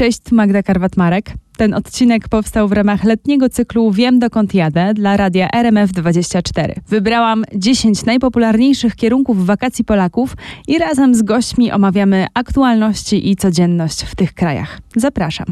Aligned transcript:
Cześć, 0.00 0.32
Magda 0.32 0.62
Karwat-Marek. 0.62 1.22
Ten 1.56 1.74
odcinek 1.74 2.28
powstał 2.28 2.68
w 2.68 2.72
ramach 2.72 3.04
letniego 3.04 3.48
cyklu 3.48 3.90
Wiem 3.90 4.18
dokąd 4.18 4.54
jadę 4.54 4.94
dla 4.94 5.16
radia 5.16 5.48
RMF24. 5.48 6.72
Wybrałam 6.88 7.44
10 7.54 8.04
najpopularniejszych 8.04 8.96
kierunków 8.96 9.46
wakacji 9.46 9.84
Polaków 9.84 10.36
i 10.68 10.78
razem 10.78 11.14
z 11.14 11.22
gośćmi 11.22 11.72
omawiamy 11.72 12.26
aktualności 12.34 13.30
i 13.30 13.36
codzienność 13.36 14.02
w 14.02 14.16
tych 14.16 14.34
krajach. 14.34 14.78
Zapraszam. 14.96 15.46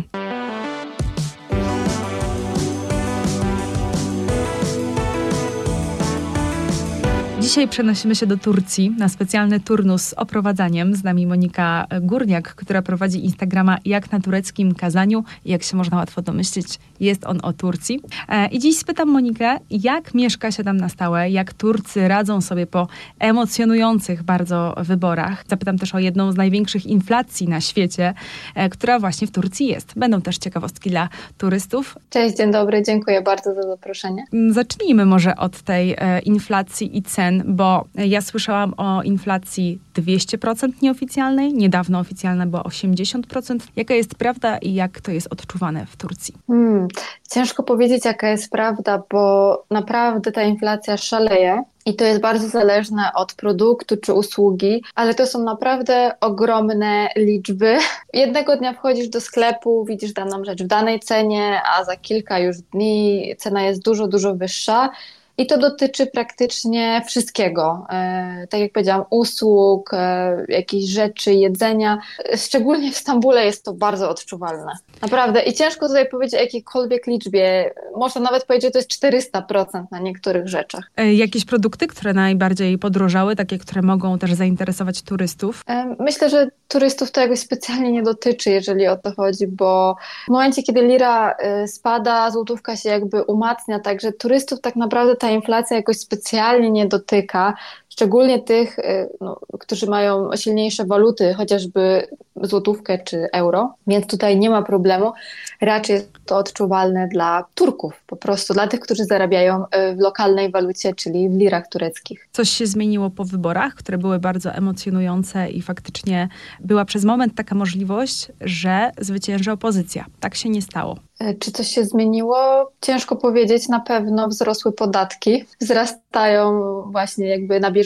Dzisiaj 7.47 7.69
przenosimy 7.69 8.15
się 8.15 8.27
do 8.27 8.37
Turcji 8.37 8.91
na 8.99 9.09
specjalny 9.09 9.61
turnus 9.61 10.03
z 10.03 10.13
oprowadzaniem. 10.13 10.95
Z 10.95 11.05
nami 11.05 11.27
Monika 11.27 11.87
Górniak, 12.01 12.55
która 12.55 12.83
prowadzi 12.83 13.25
Instagrama 13.25 13.79
Jak 13.85 14.13
na 14.13 14.21
tureckim 14.21 14.75
kazaniu. 14.75 15.25
Jak 15.45 15.63
się 15.63 15.77
można 15.77 15.97
łatwo 15.97 16.23
domyślić, 16.23 16.67
jest 17.01 17.27
on 17.27 17.41
o 17.43 17.53
Turcji. 17.53 18.01
E, 18.29 18.49
I 18.49 18.59
dziś 18.59 18.79
spytam 18.79 19.09
Monikę, 19.09 19.57
jak 19.71 20.15
mieszka 20.15 20.53
się 20.53 20.65
tam 20.65 20.77
na 20.77 20.89
stałe, 20.89 21.31
jak 21.31 21.55
Turcy 21.55 22.09
radzą 22.09 22.41
sobie 22.41 22.67
po 22.67 22.89
emocjonujących 23.19 24.23
bardzo 24.23 24.75
wyborach. 24.79 25.45
Zapytam 25.49 25.79
też 25.79 25.95
o 25.95 25.99
jedną 25.99 26.33
z 26.33 26.37
największych 26.37 26.87
inflacji 26.87 27.49
na 27.49 27.61
świecie, 27.61 28.15
e, 28.55 28.69
która 28.69 28.99
właśnie 28.99 29.27
w 29.27 29.31
Turcji 29.31 29.67
jest. 29.67 29.93
Będą 29.97 30.23
też 30.23 30.39
ciekawostki 30.39 30.91
dla 30.91 31.09
turystów. 31.39 31.99
Cześć, 32.11 32.37
dzień 32.37 32.53
dobry, 32.53 32.83
dziękuję 32.83 33.23
bardzo 33.23 33.55
za 33.55 33.63
zaproszenie. 33.63 34.25
Zacznijmy 34.51 35.07
może 35.07 35.37
od 35.37 35.63
tej 35.63 35.95
e, 35.99 36.19
inflacji 36.19 36.99
i 36.99 37.03
cen 37.03 37.36
bo 37.47 37.85
ja 37.95 38.21
słyszałam 38.21 38.75
o 38.77 39.03
inflacji 39.03 39.79
200% 39.95 40.83
nieoficjalnej, 40.83 41.55
niedawno 41.55 41.99
oficjalna 41.99 42.47
była 42.47 42.63
80%. 42.63 43.59
Jaka 43.77 43.95
jest 43.95 44.15
prawda 44.15 44.59
i 44.59 44.75
jak 44.75 45.01
to 45.01 45.11
jest 45.11 45.33
odczuwane 45.33 45.87
w 45.87 45.97
Turcji? 45.97 46.35
Hmm, 46.47 46.89
ciężko 47.31 47.63
powiedzieć, 47.63 48.05
jaka 48.05 48.29
jest 48.29 48.51
prawda, 48.51 49.03
bo 49.11 49.65
naprawdę 49.71 50.33
ta 50.33 50.43
inflacja 50.43 50.97
szaleje. 50.97 51.63
I 51.87 51.95
to 51.95 52.05
jest 52.05 52.21
bardzo 52.21 52.49
zależne 52.49 53.11
od 53.15 53.35
produktu 53.35 53.97
czy 53.97 54.13
usługi, 54.13 54.83
ale 54.95 55.15
to 55.15 55.27
są 55.27 55.45
naprawdę 55.45 56.13
ogromne 56.21 57.09
liczby. 57.17 57.79
Jednego 58.13 58.57
dnia 58.57 58.73
wchodzisz 58.73 59.09
do 59.09 59.21
sklepu, 59.21 59.85
widzisz 59.85 60.13
daną 60.13 60.45
rzecz 60.45 60.63
w 60.63 60.67
danej 60.67 61.01
cenie, 61.01 61.61
a 61.77 61.85
za 61.85 61.97
kilka 61.97 62.39
już 62.39 62.57
dni 62.57 63.35
cena 63.39 63.63
jest 63.63 63.83
dużo, 63.83 64.09
dużo 64.09 64.35
wyższa. 64.35 64.91
I 65.39 65.47
to 65.47 65.59
dotyczy 65.59 66.07
praktycznie 66.07 67.03
wszystkiego. 67.07 67.87
E, 67.91 68.47
tak 68.51 68.61
jak 68.61 68.73
powiedziałam, 68.73 69.05
usług, 69.11 69.91
e, 69.95 70.45
jakichś 70.49 70.93
rzeczy, 70.93 71.35
jedzenia. 71.35 71.99
Szczególnie 72.37 72.93
w 72.93 72.97
Stambule 72.97 73.45
jest 73.45 73.65
to 73.65 73.73
bardzo 73.73 74.11
odczuwalne. 74.11 74.73
Naprawdę. 75.03 75.43
I 75.43 75.53
ciężko 75.53 75.89
tutaj 75.89 76.09
powiedzieć 76.09 76.35
o 76.35 76.43
jakiejkolwiek 76.43 77.07
liczbie. 77.07 77.75
Można 77.97 78.21
nawet 78.21 78.45
powiedzieć, 78.45 78.69
że 78.69 78.71
to 78.71 78.79
jest 78.79 78.91
400% 78.91 79.85
na 79.91 79.99
niektórych 79.99 80.49
rzeczach. 80.49 80.91
E, 80.97 81.15
jakieś 81.15 81.45
produkty, 81.45 81.87
które 81.87 82.13
najbardziej 82.13 82.79
podrożały, 82.79 83.37
takie, 83.37 83.59
które 83.59 83.83
mogą 83.83 84.19
też 84.19 84.33
zainteresować 84.33 85.03
turystów? 85.03 85.65
Myślę, 85.99 86.31
że 86.31 86.49
turystów 86.69 87.11
to 87.11 87.21
jakoś 87.21 87.39
specjalnie 87.39 87.93
nie 87.93 88.03
dotyczy, 88.03 88.51
jeżeli 88.51 88.87
o 88.87 88.97
to 88.97 89.15
chodzi, 89.15 89.47
bo 89.47 89.97
w 90.27 90.31
momencie, 90.31 90.63
kiedy 90.63 90.83
lira 90.83 91.37
spada, 91.67 92.31
złotówka 92.31 92.77
się 92.77 92.89
jakby 92.89 93.23
umacnia, 93.23 93.81
także 93.81 94.13
turystów 94.13 94.61
tak 94.61 94.77
naprawdę 94.77 95.17
ta 95.27 95.31
inflacja 95.31 95.77
jakoś 95.77 95.99
specjalnie 95.99 96.71
nie 96.71 96.87
dotyka, 96.87 97.55
szczególnie 97.97 98.39
tych, 98.39 98.79
y, 98.79 99.09
no, 99.21 99.41
którzy 99.61 99.87
mają 99.87 100.31
silniejsze 100.37 100.85
waluty, 100.85 101.35
chociażby 101.35 102.09
złotówkę 102.43 102.99
czy 102.99 103.29
euro, 103.33 103.75
więc 103.87 104.07
tutaj 104.07 104.39
nie 104.39 104.51
ma 104.51 104.63
problemu. 104.63 105.13
Raczej 105.61 105.95
jest 105.95 106.09
to 106.27 106.37
odczuwalne 106.37 107.09
dla 107.09 107.45
Turków, 107.55 108.03
po 108.07 108.17
prostu 108.17 108.55
dla 108.55 108.67
tych, 108.67 108.81
którzy 108.81 109.05
zarabiają 109.05 109.65
y, 109.65 109.97
w 109.97 109.99
lokalnej 109.99 110.51
walucie, 110.51 110.95
czyli 110.95 111.29
w 111.29 111.37
lirach 111.37 111.69
tureckich. 111.69 112.29
Coś 112.33 112.49
się 112.49 112.67
zmieniło 112.67 113.11
po 113.11 113.25
wyborach, 113.25 113.75
które 113.75 113.99
były 113.99 114.19
bardzo 114.19 114.51
emocjonujące 114.51 115.51
i 115.51 115.63
faktycznie 115.63 116.29
była 116.61 116.85
przez 116.85 117.05
moment 117.05 117.35
taka 117.35 117.55
możliwość, 117.55 118.29
że 118.41 118.91
zwycięży 118.99 119.53
opozycja. 119.53 120.05
Tak 120.21 120.35
się 120.35 120.49
nie 120.49 120.63
stało. 120.63 120.97
E, 121.19 121.35
czy 121.35 121.53
coś 121.53 121.69
się 121.69 121.85
zmieniło? 121.85 122.71
Ciężko 122.81 123.17
powiedzieć. 123.17 123.69
Na 123.69 123.81
pewno 123.81 124.29
wzrosły 124.29 124.73
podatki, 124.73 125.45
wzrastają 125.61 126.63
właśnie 126.83 127.29
jakby 127.29 127.61
na 127.61 127.71
bieżąco. 127.71 127.86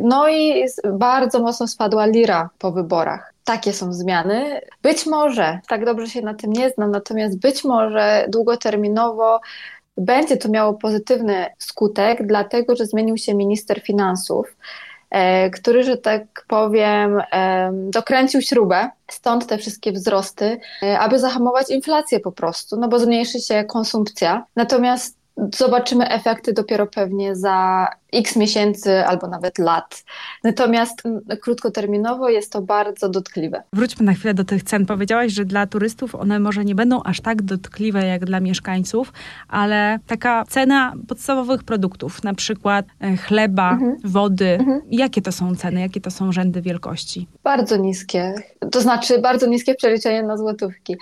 No 0.00 0.28
i 0.28 0.64
bardzo 0.92 1.40
mocno 1.40 1.68
spadła 1.68 2.06
lira 2.06 2.50
po 2.58 2.72
wyborach. 2.72 3.34
Takie 3.44 3.72
są 3.72 3.92
zmiany. 3.92 4.60
Być 4.82 5.06
może, 5.06 5.60
tak 5.68 5.84
dobrze 5.84 6.06
się 6.06 6.22
na 6.22 6.34
tym 6.34 6.52
nie 6.52 6.70
znam, 6.70 6.90
natomiast 6.90 7.38
być 7.38 7.64
może 7.64 8.24
długoterminowo 8.28 9.40
będzie 9.96 10.36
to 10.36 10.48
miało 10.48 10.74
pozytywny 10.74 11.46
skutek, 11.58 12.26
dlatego 12.26 12.76
że 12.76 12.86
zmienił 12.86 13.16
się 13.16 13.34
minister 13.34 13.82
finansów. 13.82 14.56
E, 15.10 15.50
który, 15.50 15.82
że 15.82 15.96
tak 15.96 16.22
powiem, 16.48 17.22
dokręcił 17.72 18.42
śrubę, 18.42 18.90
stąd 19.10 19.46
te 19.46 19.58
wszystkie 19.58 19.92
wzrosty, 19.92 20.60
e, 20.82 20.98
aby 20.98 21.18
zahamować 21.18 21.70
inflację 21.70 22.20
po 22.20 22.32
prostu, 22.32 22.76
no 22.76 22.88
bo 22.88 22.98
zmniejszy 22.98 23.40
się 23.40 23.64
konsumpcja. 23.64 24.44
Natomiast 24.56 25.19
zobaczymy 25.54 26.08
efekty 26.08 26.52
dopiero 26.52 26.86
pewnie 26.86 27.36
za 27.36 27.88
x 28.12 28.36
miesięcy 28.36 29.06
albo 29.06 29.26
nawet 29.26 29.58
lat. 29.58 30.04
Natomiast 30.44 31.06
mm, 31.06 31.20
krótkoterminowo 31.42 32.28
jest 32.28 32.52
to 32.52 32.62
bardzo 32.62 33.08
dotkliwe. 33.08 33.62
Wróćmy 33.72 34.06
na 34.06 34.14
chwilę 34.14 34.34
do 34.34 34.44
tych 34.44 34.62
cen. 34.62 34.86
Powiedziałaś, 34.86 35.32
że 35.32 35.44
dla 35.44 35.66
turystów 35.66 36.14
one 36.14 36.38
może 36.38 36.64
nie 36.64 36.74
będą 36.74 37.02
aż 37.02 37.20
tak 37.20 37.42
dotkliwe 37.42 38.06
jak 38.06 38.24
dla 38.24 38.40
mieszkańców, 38.40 39.12
ale 39.48 39.98
taka 40.06 40.44
cena 40.44 40.92
podstawowych 41.08 41.64
produktów, 41.64 42.24
na 42.24 42.34
przykład 42.34 42.86
e, 43.00 43.16
chleba, 43.16 43.70
mhm. 43.70 43.96
wody, 44.04 44.48
mhm. 44.48 44.80
jakie 44.90 45.22
to 45.22 45.32
są 45.32 45.56
ceny, 45.56 45.80
jakie 45.80 46.00
to 46.00 46.10
są 46.10 46.32
rzędy 46.32 46.62
wielkości? 46.62 47.26
Bardzo 47.42 47.76
niskie. 47.76 48.34
To 48.72 48.80
znaczy 48.80 49.18
bardzo 49.18 49.46
niskie 49.46 49.74
przeliczenie 49.74 50.22
na 50.22 50.36
złotówki. 50.36 50.96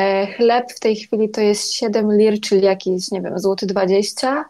E, 0.00 0.26
chleb 0.26 0.72
w 0.72 0.80
tej 0.80 0.96
chwili 0.96 1.28
to 1.28 1.40
jest 1.40 1.72
7 1.72 2.12
lir, 2.12 2.40
czyli 2.40 2.62
jakieś, 2.62 3.10
nie 3.10 3.20
wiem, 3.22 3.38
złoty 3.38 3.66
20. 3.66 4.44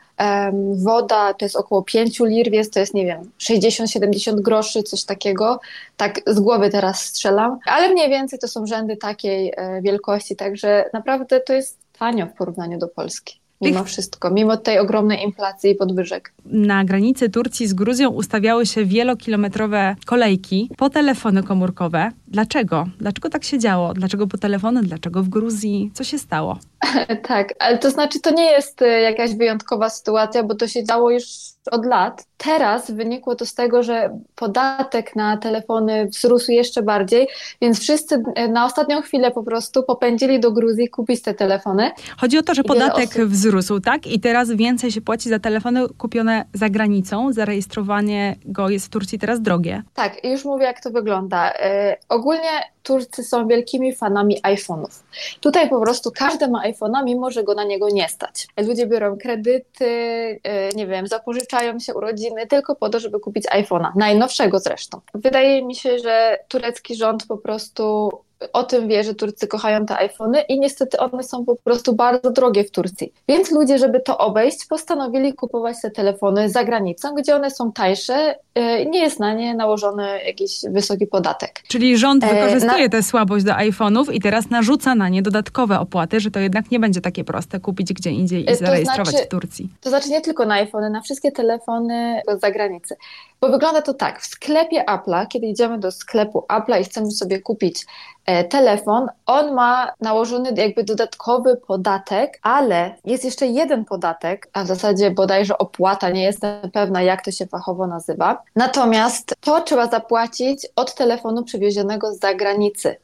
Woda 0.74 1.34
to 1.34 1.44
jest 1.44 1.56
około 1.56 1.82
5 1.82 2.20
lir, 2.20 2.50
więc 2.50 2.70
to 2.70 2.80
jest, 2.80 2.94
nie 2.94 3.06
wiem, 3.06 3.30
60-70 3.38 4.40
groszy, 4.40 4.82
coś 4.82 5.04
takiego. 5.04 5.60
Tak 5.96 6.20
z 6.26 6.40
głowy 6.40 6.70
teraz 6.70 7.04
strzelam. 7.04 7.58
Ale 7.66 7.88
mniej 7.88 8.10
więcej 8.10 8.38
to 8.38 8.48
są 8.48 8.66
rzędy 8.66 8.96
takiej 8.96 9.52
e, 9.56 9.82
wielkości, 9.82 10.36
także 10.36 10.90
naprawdę 10.92 11.40
to 11.40 11.52
jest 11.52 11.78
tanio 11.98 12.26
w 12.26 12.32
porównaniu 12.32 12.78
do 12.78 12.88
Polski 12.88 13.40
mimo 13.60 13.84
wszystko, 13.84 14.30
mimo 14.30 14.56
tej 14.56 14.78
ogromnej 14.78 15.24
inflacji 15.24 15.70
i 15.70 15.74
podwyżek. 15.74 16.32
Na 16.44 16.84
granicy 16.84 17.30
Turcji 17.30 17.66
z 17.66 17.74
Gruzją 17.74 18.10
ustawiały 18.10 18.66
się 18.66 18.84
wielokilometrowe 18.84 19.96
kolejki 20.06 20.70
po 20.76 20.90
telefony 20.90 21.42
komórkowe. 21.42 22.10
Dlaczego? 22.30 22.86
Dlaczego 22.98 23.28
tak 23.28 23.44
się 23.44 23.58
działo? 23.58 23.94
Dlaczego 23.94 24.26
po 24.26 24.38
telefony? 24.38 24.82
Dlaczego 24.82 25.22
w 25.22 25.28
Gruzji? 25.28 25.90
Co 25.94 26.04
się 26.04 26.18
stało? 26.18 26.58
tak, 27.28 27.54
ale 27.58 27.78
to 27.78 27.90
znaczy 27.90 28.20
to 28.20 28.30
nie 28.30 28.50
jest 28.50 28.82
y, 28.82 28.86
jakaś 28.86 29.34
wyjątkowa 29.34 29.90
sytuacja, 29.90 30.42
bo 30.42 30.54
to 30.54 30.68
się 30.68 30.84
działo 30.84 31.10
już 31.10 31.24
od 31.70 31.86
lat. 31.86 32.26
Teraz 32.36 32.90
wynikło 32.90 33.34
to 33.34 33.46
z 33.46 33.54
tego, 33.54 33.82
że 33.82 34.18
podatek 34.34 35.16
na 35.16 35.36
telefony 35.36 36.06
wzrósł 36.06 36.52
jeszcze 36.52 36.82
bardziej, 36.82 37.28
więc 37.60 37.80
wszyscy 37.80 38.22
y, 38.38 38.48
na 38.48 38.64
ostatnią 38.64 39.02
chwilę 39.02 39.30
po 39.30 39.42
prostu 39.42 39.82
popędzili 39.82 40.40
do 40.40 40.52
Gruzji 40.52 40.88
kupić 40.88 41.22
te 41.22 41.34
telefony. 41.34 41.90
Chodzi 42.18 42.38
o 42.38 42.42
to, 42.42 42.54
że 42.54 42.64
podatek 42.64 43.10
osób... 43.10 43.22
wzrósł, 43.22 43.80
tak? 43.80 44.06
I 44.06 44.20
teraz 44.20 44.50
więcej 44.50 44.92
się 44.92 45.00
płaci 45.00 45.28
za 45.28 45.38
telefony 45.38 45.88
kupione 45.98 46.44
za 46.54 46.68
granicą. 46.68 47.32
Zarejestrowanie 47.32 48.36
go 48.44 48.68
jest 48.68 48.86
w 48.86 48.88
Turcji 48.88 49.18
teraz 49.18 49.42
drogie. 49.42 49.82
Tak, 49.94 50.24
już 50.24 50.44
mówię, 50.44 50.64
jak 50.64 50.80
to 50.80 50.90
wygląda. 50.90 51.50
Yy, 51.50 51.96
ogólnie 52.20 52.62
Turcy 52.82 53.24
są 53.24 53.48
wielkimi 53.48 53.94
fanami 53.94 54.40
iPhone'ów. 54.42 55.02
Tutaj 55.40 55.68
po 55.68 55.80
prostu 55.80 56.10
każdy 56.14 56.48
ma 56.48 56.62
iPhone'a, 56.62 57.04
mimo 57.04 57.30
że 57.30 57.44
go 57.44 57.54
na 57.54 57.64
niego 57.64 57.88
nie 57.88 58.08
stać. 58.08 58.46
Ludzie 58.66 58.86
biorą 58.86 59.16
kredyty, 59.18 59.84
y, 59.84 60.40
nie 60.76 60.86
wiem, 60.86 61.06
zapożyczają 61.06 61.78
się 61.78 61.94
urodziny 61.94 62.46
tylko 62.46 62.76
po 62.76 62.88
to, 62.88 63.00
żeby 63.00 63.20
kupić 63.20 63.46
iPhone'a. 63.46 63.92
Najnowszego 63.96 64.58
zresztą. 64.58 65.00
Wydaje 65.14 65.64
mi 65.64 65.74
się, 65.74 65.98
że 65.98 66.38
turecki 66.48 66.94
rząd 66.96 67.26
po 67.26 67.36
prostu 67.36 68.10
o 68.52 68.62
tym 68.62 68.88
wie, 68.88 69.04
że 69.04 69.14
Turcy 69.14 69.46
kochają 69.46 69.86
te 69.86 69.96
iPhony 69.96 70.40
i 70.40 70.60
niestety 70.60 70.98
one 70.98 71.22
są 71.22 71.44
po 71.44 71.56
prostu 71.56 71.94
bardzo 71.94 72.30
drogie 72.30 72.64
w 72.64 72.70
Turcji. 72.70 73.12
Więc 73.28 73.50
ludzie, 73.50 73.78
żeby 73.78 74.00
to 74.00 74.18
obejść, 74.18 74.66
postanowili 74.66 75.34
kupować 75.34 75.76
te 75.82 75.90
telefony 75.90 76.48
za 76.48 76.64
granicą, 76.64 77.14
gdzie 77.14 77.36
one 77.36 77.50
są 77.50 77.72
tańsze 77.72 78.34
e, 78.54 78.82
i 78.82 78.90
nie 78.90 79.00
jest 79.00 79.20
na 79.20 79.34
nie 79.34 79.54
nałożony 79.54 80.24
jakiś 80.26 80.60
wysoki 80.70 81.06
podatek. 81.06 81.62
Czyli 81.68 81.98
rząd 81.98 82.24
wykorzystuje 82.24 82.84
na... 82.84 82.88
tę 82.88 83.02
słabość 83.02 83.44
do 83.44 83.52
iPhone'ów 83.52 84.12
i 84.12 84.20
teraz 84.20 84.50
narzuca 84.50 84.94
na 84.94 85.08
nie 85.08 85.22
dodatkowe 85.22 85.80
opłaty, 85.80 86.20
że 86.20 86.30
to 86.30 86.40
jednak 86.40 86.70
nie 86.70 86.80
będzie 86.80 87.00
takie 87.00 87.24
proste 87.24 87.60
kupić 87.60 87.92
gdzie 87.92 88.10
indziej 88.10 88.50
i 88.50 88.56
zarejestrować 88.56 89.08
znaczy, 89.08 89.24
w 89.24 89.28
Turcji. 89.28 89.68
To 89.80 89.90
znaczy 89.90 90.10
nie 90.10 90.20
tylko 90.20 90.46
na 90.46 90.54
iPhony, 90.54 90.90
na 90.90 91.00
wszystkie 91.00 91.32
telefony 91.32 92.20
z 92.36 92.40
zagranicy. 92.40 92.96
Bo 93.40 93.48
wygląda 93.48 93.82
to 93.82 93.94
tak, 93.94 94.20
w 94.20 94.26
sklepie 94.26 94.84
Apple'a, 94.88 95.26
kiedy 95.26 95.46
idziemy 95.46 95.78
do 95.78 95.90
sklepu 95.90 96.44
Apple'a 96.48 96.80
i 96.80 96.84
chcemy 96.84 97.10
sobie 97.10 97.40
kupić 97.40 97.84
e, 97.84 98.19
telefon, 98.50 99.06
on 99.26 99.54
ma 99.54 99.92
nałożony 100.00 100.52
jakby 100.56 100.84
dodatkowy 100.84 101.56
podatek, 101.56 102.38
ale 102.42 102.94
jest 103.04 103.24
jeszcze 103.24 103.46
jeden 103.46 103.84
podatek, 103.84 104.48
a 104.52 104.64
w 104.64 104.66
zasadzie 104.66 105.10
bodajże 105.10 105.58
opłata, 105.58 106.10
nie 106.10 106.22
jestem 106.22 106.70
pewna 106.70 107.02
jak 107.02 107.24
to 107.24 107.30
się 107.30 107.46
fachowo 107.46 107.86
nazywa. 107.86 108.42
Natomiast 108.56 109.34
to 109.40 109.60
trzeba 109.60 109.86
zapłacić 109.86 110.66
od 110.76 110.94
telefonu 110.94 111.44
przywiezionego 111.44 112.14
z 112.14 112.18
zagranicy. 112.20 112.96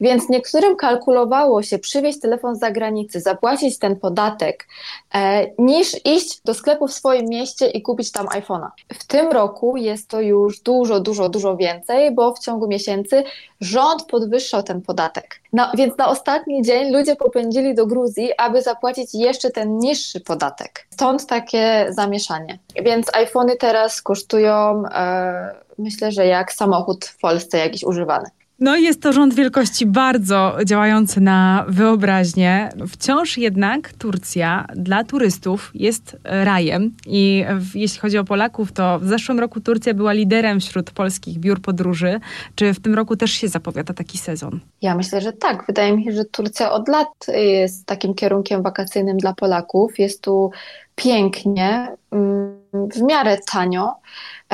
Więc 0.00 0.28
niektórym 0.28 0.76
kalkulowało 0.76 1.62
się 1.62 1.78
przywieźć 1.78 2.20
telefon 2.20 2.56
z 2.56 2.58
zagranicy, 2.58 3.20
zapłacić 3.20 3.78
ten 3.78 3.96
podatek, 3.96 4.66
e, 5.14 5.46
niż 5.58 5.96
iść 6.04 6.40
do 6.44 6.54
sklepu 6.54 6.86
w 6.86 6.92
swoim 6.92 7.28
mieście 7.28 7.66
i 7.66 7.82
kupić 7.82 8.12
tam 8.12 8.26
iPhone'a. 8.26 8.68
W 8.92 9.06
tym 9.06 9.32
roku 9.32 9.76
jest 9.76 10.08
to 10.08 10.20
już 10.20 10.60
dużo, 10.60 11.00
dużo, 11.00 11.28
dużo 11.28 11.56
więcej, 11.56 12.14
bo 12.14 12.34
w 12.34 12.38
ciągu 12.38 12.68
miesięcy 12.68 13.24
rząd 13.60 14.02
podwyższał 14.02 14.62
ten 14.62 14.82
podatek. 14.82 15.40
No, 15.52 15.70
więc 15.74 15.98
na 15.98 16.08
ostatni 16.08 16.62
dzień 16.62 16.92
ludzie 16.92 17.16
popędzili 17.16 17.74
do 17.74 17.86
Gruzji, 17.86 18.30
aby 18.38 18.62
zapłacić 18.62 19.14
jeszcze 19.14 19.50
ten 19.50 19.78
niższy 19.78 20.20
podatek. 20.20 20.86
Stąd 20.90 21.26
takie 21.26 21.86
zamieszanie. 21.90 22.58
Więc 22.82 23.14
iPhony 23.14 23.56
teraz 23.56 24.02
kosztują, 24.02 24.84
e, 24.86 25.54
myślę, 25.78 26.12
że 26.12 26.26
jak 26.26 26.52
samochód 26.52 27.04
w 27.04 27.18
Polsce 27.18 27.58
jakiś 27.58 27.84
używany. 27.84 28.30
No 28.60 28.76
jest 28.76 29.02
to 29.02 29.12
rząd 29.12 29.34
wielkości 29.34 29.86
bardzo 29.86 30.56
działający 30.64 31.20
na 31.20 31.64
wyobraźnię. 31.68 32.68
Wciąż 32.88 33.38
jednak 33.38 33.92
Turcja 33.92 34.66
dla 34.76 35.04
turystów 35.04 35.70
jest 35.74 36.16
rajem 36.24 36.92
i 37.06 37.44
jeśli 37.74 38.00
chodzi 38.00 38.18
o 38.18 38.24
Polaków, 38.24 38.72
to 38.72 38.98
w 38.98 39.06
zeszłym 39.06 39.40
roku 39.40 39.60
Turcja 39.60 39.94
była 39.94 40.12
liderem 40.12 40.60
wśród 40.60 40.90
polskich 40.90 41.38
biur 41.38 41.60
podróży. 41.60 42.20
Czy 42.54 42.74
w 42.74 42.80
tym 42.80 42.94
roku 42.94 43.16
też 43.16 43.30
się 43.30 43.48
zapowiada 43.48 43.94
taki 43.94 44.18
sezon? 44.18 44.60
Ja 44.82 44.94
myślę, 44.94 45.20
że 45.20 45.32
tak. 45.32 45.66
Wydaje 45.66 45.96
mi 45.96 46.04
się, 46.04 46.12
że 46.12 46.24
Turcja 46.24 46.72
od 46.72 46.88
lat 46.88 47.08
jest 47.28 47.86
takim 47.86 48.14
kierunkiem 48.14 48.62
wakacyjnym 48.62 49.16
dla 49.16 49.34
Polaków. 49.34 49.98
Jest 49.98 50.22
tu 50.22 50.50
pięknie, 50.96 51.88
mm, 52.12 52.64
w 52.72 53.02
miarę 53.02 53.38
tanio. 53.52 53.94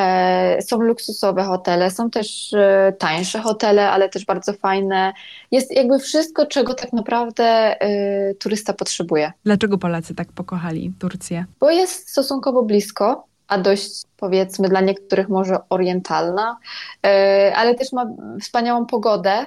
E, 0.01 0.63
są 0.63 0.81
luksusowe 0.81 1.45
hotele, 1.45 1.91
są 1.91 2.11
też 2.11 2.53
e, 2.53 2.93
tańsze 2.99 3.39
hotele, 3.41 3.91
ale 3.91 4.09
też 4.09 4.25
bardzo 4.25 4.53
fajne. 4.53 5.13
Jest 5.51 5.77
jakby 5.77 5.99
wszystko, 5.99 6.47
czego 6.47 6.75
tak 6.75 6.93
naprawdę 6.93 7.45
e, 7.81 8.35
turysta 8.35 8.73
potrzebuje. 8.73 9.33
Dlaczego 9.45 9.79
Polacy 9.79 10.15
tak 10.15 10.33
pokochali 10.33 10.93
Turcję? 10.99 11.45
Bo 11.61 11.71
jest 11.71 12.11
stosunkowo 12.11 12.63
blisko, 12.63 13.27
a 13.49 13.59
dość 13.59 14.03
powiedzmy 14.17 14.69
dla 14.69 14.81
niektórych 14.81 15.29
może 15.29 15.59
orientalna, 15.69 16.59
ale 17.57 17.75
też 17.75 17.93
ma 17.93 18.07
wspaniałą 18.41 18.87
pogodę. 18.87 19.47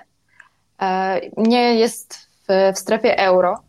Nie 1.37 1.75
jest 1.75 2.15
w, 2.47 2.75
w 2.75 2.79
strefie 2.79 3.19
euro, 3.19 3.59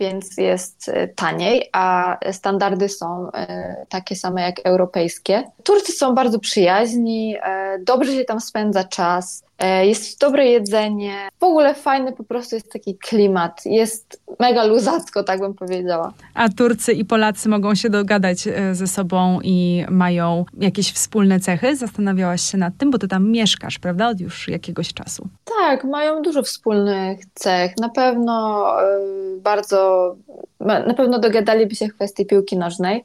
więc 0.00 0.36
jest 0.36 0.88
e, 0.88 1.08
taniej, 1.08 1.68
a 1.72 2.16
standardy 2.32 2.88
są 2.88 3.30
e, 3.34 3.86
takie 3.88 4.16
same 4.16 4.42
jak 4.42 4.56
europejskie. 4.64 5.44
Turcy 5.64 5.92
są 5.92 6.14
bardzo 6.14 6.38
przyjaźni, 6.38 7.36
e, 7.42 7.78
dobrze 7.78 8.12
się 8.12 8.24
tam 8.24 8.40
spędza 8.40 8.84
czas. 8.84 9.44
E, 9.58 9.86
jest 9.86 10.20
dobre 10.20 10.46
jedzenie, 10.46 11.28
w 11.40 11.44
ogóle 11.44 11.74
fajny 11.74 12.12
po 12.12 12.24
prostu 12.24 12.54
jest 12.54 12.72
taki 12.72 12.94
klimat, 12.98 13.66
jest 13.66 14.22
mega 14.38 14.64
luzacko, 14.64 15.22
tak 15.22 15.40
bym 15.40 15.54
powiedziała. 15.54 16.12
A 16.34 16.48
Turcy 16.48 16.92
i 16.92 17.04
Polacy 17.04 17.48
mogą 17.48 17.74
się 17.74 17.90
dogadać 17.90 18.46
e, 18.46 18.74
ze 18.74 18.86
sobą 18.86 19.38
i 19.44 19.84
mają 19.90 20.44
jakieś 20.58 20.92
wspólne 20.92 21.40
cechy? 21.40 21.76
Zastanawiałaś 21.76 22.42
się 22.42 22.58
nad 22.58 22.76
tym, 22.78 22.90
bo 22.90 22.98
ty 22.98 23.08
tam 23.08 23.30
mieszkasz, 23.30 23.78
prawda, 23.78 24.08
od 24.08 24.20
już 24.20 24.48
jakiegoś 24.48 24.94
czasu. 24.94 25.28
Tak, 25.60 25.84
mają 25.84 26.22
dużo 26.22 26.42
wspólnych 26.42 27.20
cech. 27.34 27.72
Na 27.80 27.88
pewno 27.88 28.66
e, 28.82 28.98
bardzo, 29.42 30.16
na 30.60 30.94
pewno 30.94 31.18
dogadaliby 31.18 31.74
się 31.74 31.88
w 31.88 31.94
kwestii 31.94 32.26
piłki 32.26 32.56
nożnej 32.56 33.04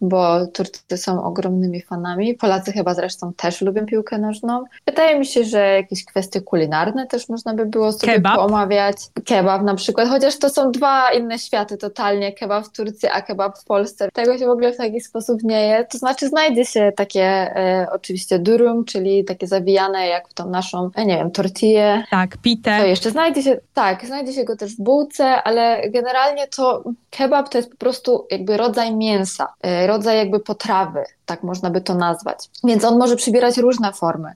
bo 0.00 0.46
Turcy 0.46 0.96
są 0.96 1.24
ogromnymi 1.24 1.82
fanami. 1.82 2.34
Polacy 2.34 2.72
chyba 2.72 2.94
zresztą 2.94 3.32
też 3.32 3.60
lubią 3.60 3.86
piłkę 3.86 4.18
nożną. 4.18 4.64
Wydaje 4.86 5.18
mi 5.18 5.26
się, 5.26 5.44
że 5.44 5.58
jakieś 5.58 6.04
kwestie 6.04 6.40
kulinarne 6.40 7.06
też 7.06 7.28
można 7.28 7.54
by 7.54 7.66
było 7.66 7.92
sobie 7.92 8.12
kebab. 8.12 8.36
poomawiać. 8.36 8.96
Kebab 9.24 9.62
na 9.62 9.74
przykład, 9.74 10.08
chociaż 10.08 10.38
to 10.38 10.50
są 10.50 10.70
dwa 10.70 11.12
inne 11.12 11.38
światy 11.38 11.76
totalnie. 11.76 12.32
Kebab 12.32 12.64
w 12.64 12.72
Turcji, 12.72 13.08
a 13.12 13.22
kebab 13.22 13.58
w 13.58 13.64
Polsce. 13.64 14.08
Tego 14.12 14.38
się 14.38 14.46
w 14.46 14.50
ogóle 14.50 14.72
w 14.72 14.76
taki 14.76 15.00
sposób 15.00 15.42
nie 15.42 15.66
je. 15.66 15.84
To 15.84 15.98
znaczy 15.98 16.28
znajdzie 16.28 16.64
się 16.64 16.92
takie 16.96 17.22
e, 17.22 17.86
oczywiście 17.92 18.38
durum, 18.38 18.84
czyli 18.84 19.24
takie 19.24 19.46
zawijane 19.46 20.06
jak 20.06 20.28
w 20.28 20.34
tą 20.34 20.50
naszą, 20.50 20.90
ja 20.96 21.04
nie 21.04 21.16
wiem, 21.16 21.30
tortillę. 21.30 22.04
Tak, 22.10 22.36
pitę. 22.36 22.78
To 22.80 22.86
jeszcze 22.86 23.10
znajdzie 23.10 23.42
się, 23.42 23.60
tak, 23.74 24.06
znajdzie 24.06 24.32
się 24.32 24.44
go 24.44 24.56
też 24.56 24.76
w 24.76 24.82
bułce, 24.82 25.42
ale 25.42 25.90
generalnie 25.90 26.46
to 26.46 26.82
kebab 27.10 27.48
to 27.48 27.58
jest 27.58 27.70
po 27.70 27.76
prostu 27.76 28.26
jakby 28.30 28.56
rodzaj 28.56 28.96
mięsa 28.96 29.52
e, 29.62 29.86
rodzaj 29.90 30.16
jakby 30.16 30.40
potrawy, 30.40 31.04
tak 31.26 31.42
można 31.42 31.70
by 31.70 31.80
to 31.80 31.94
nazwać. 31.94 32.38
Więc 32.64 32.84
on 32.84 32.98
może 32.98 33.16
przybierać 33.16 33.58
różne 33.58 33.92
formy. 33.92 34.32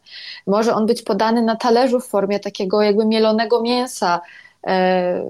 Może 0.46 0.74
on 0.74 0.86
być 0.86 1.02
podany 1.02 1.42
na 1.42 1.56
talerzu 1.56 2.00
w 2.00 2.06
formie 2.06 2.40
takiego 2.40 2.82
jakby 2.82 3.06
mielonego 3.06 3.62
mięsa, 3.62 4.20
e, 4.66 5.24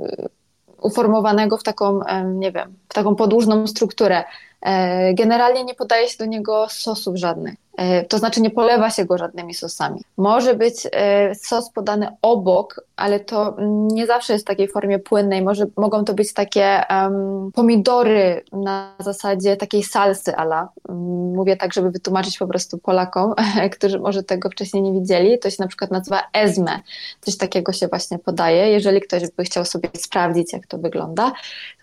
uformowanego 0.85 1.57
w 1.57 1.63
taką, 1.63 2.01
nie 2.25 2.53
wiem, 2.53 2.75
w 2.89 2.95
taką 2.95 3.15
podłużną 3.15 3.67
strukturę. 3.67 4.25
E, 4.65 5.15
generalnie 5.15 5.65
nie 5.65 5.75
podaje 5.75 6.09
się 6.09 6.19
do 6.19 6.25
niego 6.25 6.67
sosów 6.71 7.17
żadnych. 7.17 7.55
E, 7.77 8.05
to 8.05 8.19
znaczy 8.19 8.41
nie 8.41 8.51
polewa 8.51 8.91
się 8.91 9.05
go 9.05 9.19
żadnymi 9.19 9.55
sosami. 9.55 10.01
Może 10.17 10.55
być 10.55 10.75
e, 10.93 11.35
sos 11.35 11.71
podany 11.71 12.09
obok, 12.23 12.85
ale 12.97 13.21
to 13.21 13.57
nie 13.93 14.07
zawsze 14.07 14.33
jest 14.33 14.45
w 14.45 14.49
takiej 14.49 14.69
formie 14.69 14.99
płynnej. 14.99 15.43
Może, 15.43 15.67
mogą 15.77 16.05
to 16.05 16.15
być 16.15 16.33
takie 16.33 16.83
um, 16.91 17.53
pomidory 17.53 18.45
na 18.53 18.95
zasadzie 18.99 19.57
takiej 19.57 19.83
salsy 19.83 20.37
ala. 20.37 20.69
Mm, 20.89 21.35
mówię 21.35 21.57
tak, 21.57 21.73
żeby 21.73 21.91
wytłumaczyć 21.91 22.39
po 22.39 22.47
prostu 22.47 22.79
Polakom, 22.79 23.35
którzy 23.79 23.99
może 23.99 24.23
tego 24.23 24.51
wcześniej 24.51 24.83
nie 24.83 24.93
widzieli. 24.93 25.39
To 25.39 25.51
się 25.51 25.57
na 25.61 25.69
przykład 25.69 25.91
nazywa 25.91 26.23
ezme. 26.33 26.81
Coś 27.21 27.37
takiego 27.37 27.73
się 27.73 27.89
właśnie 27.89 28.19
podaje. 28.19 28.71
Jeżeli 28.71 29.01
ktoś 29.01 29.23
by 29.37 29.45
chciał 29.45 29.65
sobie 29.65 29.89
sprawdzić, 29.97 30.53
jak 30.53 30.67
to 30.67 30.79
wygląda, 30.79 31.33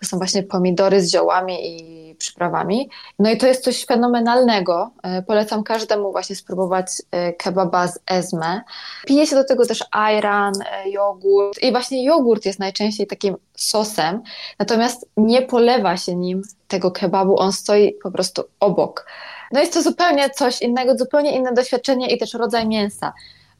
to 0.00 0.06
są 0.06 0.18
właśnie 0.18 0.42
pomidory 0.42 1.00
z 1.00 1.12
ziołami 1.12 1.58
i 1.62 2.11
przyprawami. 2.22 2.90
No 3.18 3.30
i 3.30 3.36
to 3.36 3.46
jest 3.46 3.64
coś 3.64 3.86
fenomenalnego. 3.86 4.90
E, 5.02 5.22
polecam 5.22 5.62
każdemu 5.62 6.12
właśnie 6.12 6.36
spróbować 6.36 6.86
e, 7.10 7.32
kebaba 7.32 7.88
z 7.88 7.98
ezme. 8.06 8.62
Pije 9.06 9.26
się 9.26 9.36
do 9.36 9.44
tego 9.44 9.66
też 9.66 9.84
ayran, 9.92 10.52
e, 10.54 10.90
jogurt 10.90 11.62
i 11.62 11.70
właśnie 11.70 12.04
jogurt 12.04 12.46
jest 12.46 12.58
najczęściej 12.58 13.06
takim 13.06 13.36
sosem, 13.56 14.22
natomiast 14.58 15.08
nie 15.16 15.42
polewa 15.42 15.96
się 15.96 16.16
nim 16.16 16.42
tego 16.68 16.90
kebabu, 16.90 17.38
on 17.38 17.52
stoi 17.52 17.92
po 18.02 18.10
prostu 18.10 18.42
obok. 18.60 19.06
No 19.52 19.60
jest 19.60 19.72
to 19.72 19.82
zupełnie 19.82 20.30
coś 20.30 20.62
innego, 20.62 20.98
zupełnie 20.98 21.36
inne 21.36 21.52
doświadczenie 21.52 22.14
i 22.14 22.18
też 22.18 22.34
rodzaj 22.34 22.68
mięsa. 22.68 23.12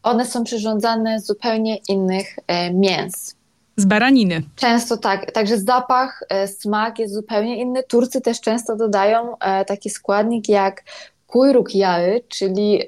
One 0.02 0.26
są 0.26 0.45
przyrządzane 0.45 1.21
z 1.21 1.26
zupełnie 1.26 1.76
innych 1.88 2.37
mięs. 2.75 3.41
Z 3.82 3.86
baraniny. 3.86 4.42
Często 4.56 4.96
tak, 4.96 5.32
także 5.32 5.58
zapach, 5.58 6.22
e, 6.28 6.48
smak 6.48 6.98
jest 6.98 7.14
zupełnie 7.14 7.56
inny. 7.60 7.82
Turcy 7.82 8.20
też 8.20 8.40
często 8.40 8.76
dodają 8.76 9.38
e, 9.38 9.64
taki 9.64 9.90
składnik 9.90 10.48
jak 10.48 10.82
kuyruk 11.26 11.74
jały, 11.74 12.20
czyli 12.28 12.82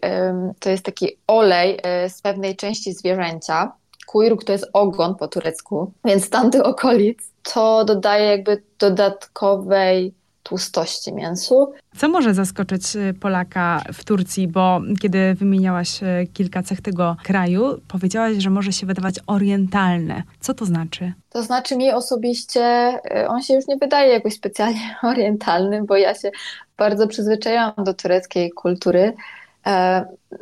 to 0.61 0.71
jest 0.71 0.85
taki 0.85 1.09
olej 1.27 1.79
e, 1.83 2.11
z 2.11 2.23
pewnej 2.23 2.57
części 2.57 2.93
zwierzęcia. 2.93 3.73
Kuyruk 4.07 4.45
to 4.45 4.53
jest 4.53 4.67
ogon 4.73 5.15
po 5.15 5.29
turecku, 5.29 5.93
więc 6.05 6.25
z 6.25 6.31
tamtych 6.31 6.67
okolic 6.67 7.19
to 7.43 7.85
dodaje 7.85 8.25
jakby 8.31 8.63
dodatkowej 8.79 10.15
tłustości 10.45 11.13
mięsu. 11.13 11.73
Co 11.97 12.09
może 12.09 12.35
zaskoczyć 12.35 12.97
y, 12.97 13.15
Polaka 13.21 13.83
w 13.93 14.05
Turcji? 14.05 14.49
Bo 14.49 14.81
kiedy 15.01 15.35
wymieniałaś 15.35 16.03
y, 16.03 16.27
kilka 16.35 16.63
cech 16.63 16.81
tego 16.81 17.17
kraju, 17.25 17.81
powiedziałaś, 17.89 18.37
że 18.37 18.51
może 18.51 18.73
się 18.73 18.87
wydawać 18.87 19.15
orientalne. 19.27 20.23
Co 20.41 20.55
to 20.55 20.65
znaczy? 20.65 21.13
To 21.31 21.43
znaczy 21.43 21.77
mi 21.77 21.93
osobiście, 21.93 22.95
y, 23.23 23.29
on 23.29 23.43
się 23.43 23.55
już 23.55 23.67
nie 23.67 23.77
wydaje 23.77 24.13
jakoś 24.13 24.35
specjalnie 24.35 24.97
orientalny, 25.13 25.85
bo 25.85 25.97
ja 25.97 26.15
się 26.15 26.31
bardzo 26.77 27.09
przyzwyczaiłam 27.09 27.73
do 27.79 27.95
tureckiej 27.95 28.51
kultury. 28.51 29.15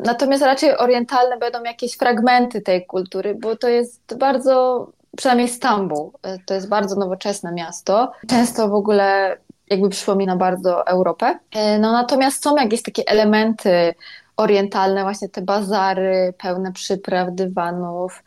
Natomiast 0.04 0.42
raczej 0.42 0.76
orientalne 0.76 1.38
będą 1.38 1.62
jakieś 1.62 1.97
fragmenty 1.97 2.61
tej 2.61 2.87
kultury, 2.87 3.35
bo 3.35 3.56
to 3.56 3.68
jest 3.68 4.16
bardzo, 4.18 4.87
przynajmniej 5.16 5.49
Stambuł, 5.49 6.12
to 6.47 6.54
jest 6.54 6.68
bardzo 6.68 6.97
nowoczesne 6.97 7.52
miasto. 7.52 8.12
Często 8.28 8.68
w 8.68 8.75
ogóle 8.75 9.37
jakby 9.73 9.88
przypomina 9.88 10.37
bardzo 10.37 10.87
Europę. 10.87 11.38
No 11.81 11.93
natomiast 11.93 12.43
są 12.43 12.57
jakieś 12.57 12.83
takie 12.83 13.02
elementy 13.07 13.95
orientalne, 14.37 15.02
właśnie 15.02 15.29
te 15.29 15.43
bazary 15.43 16.35
pełne 16.38 16.73
przypraw, 16.73 17.29
dywanów, 17.33 18.23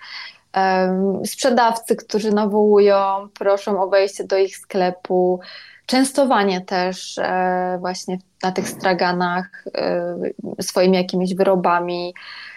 sprzedawcy, 1.25 1.96
którzy 1.96 2.32
nawołują, 2.32 3.30
proszą 3.40 3.82
o 3.84 3.88
wejście 3.88 4.24
do 4.24 4.38
ich 4.38 4.58
sklepu, 4.58 5.40
częstowanie 5.86 6.62
też 6.62 7.18
e, 7.18 7.77
właśnie 7.80 8.18
na 8.44 8.51
tych 8.51 8.70
straganach 8.70 9.65
e, 9.75 10.15
swoimi 10.62 10.98
jakimiś 10.98 11.36
wyrobami. 11.36 12.13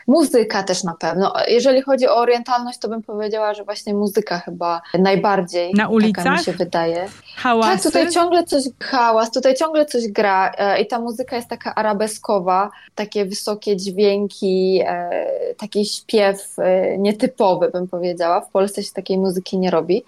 Muzyka 0.07 0.63
też 0.63 0.85
na 0.85 0.95
pewno. 0.95 1.33
Jeżeli 1.49 1.83
chodzi 1.83 2.09
o 2.09 2.17
orientalność, 2.17 2.79
to 2.79 2.89
bym 2.89 3.03
powiedziała, 3.03 3.55
że 3.55 3.65
właśnie 3.65 3.95
muzyka 3.95 4.39
chyba 4.39 4.81
najbardziej 4.99 5.75
na 5.75 5.89
ulicach 5.89 6.25
taka 6.25 6.37
mi 6.37 6.45
się 6.45 6.53
wydaje. 6.53 7.09
Hałasy? 7.37 7.71
Tak, 7.71 7.83
tutaj 7.83 8.11
ciągle 8.11 8.45
coś 8.45 8.65
hałas, 8.83 9.31
tutaj 9.31 9.55
ciągle 9.55 9.87
coś 9.87 10.09
gra 10.09 10.53
e, 10.59 10.81
i 10.81 10.87
ta 10.87 11.01
muzyka 11.01 11.37
jest 11.37 11.49
taka 11.49 11.75
arabeskowa, 11.75 12.71
takie 12.95 13.25
wysokie 13.25 13.77
dźwięki, 13.77 14.83
taki 15.59 15.85
śpiew 15.85 16.57
nietypowy 16.99 17.71
bym 17.71 17.89
powiedziała. 17.89 18.41
W 18.41 18.51
Polsce 18.51 18.83
się 18.83 18.93
takiej 18.93 19.19
muzyki 19.19 19.59
nie 19.59 19.71
robi. 19.71 20.05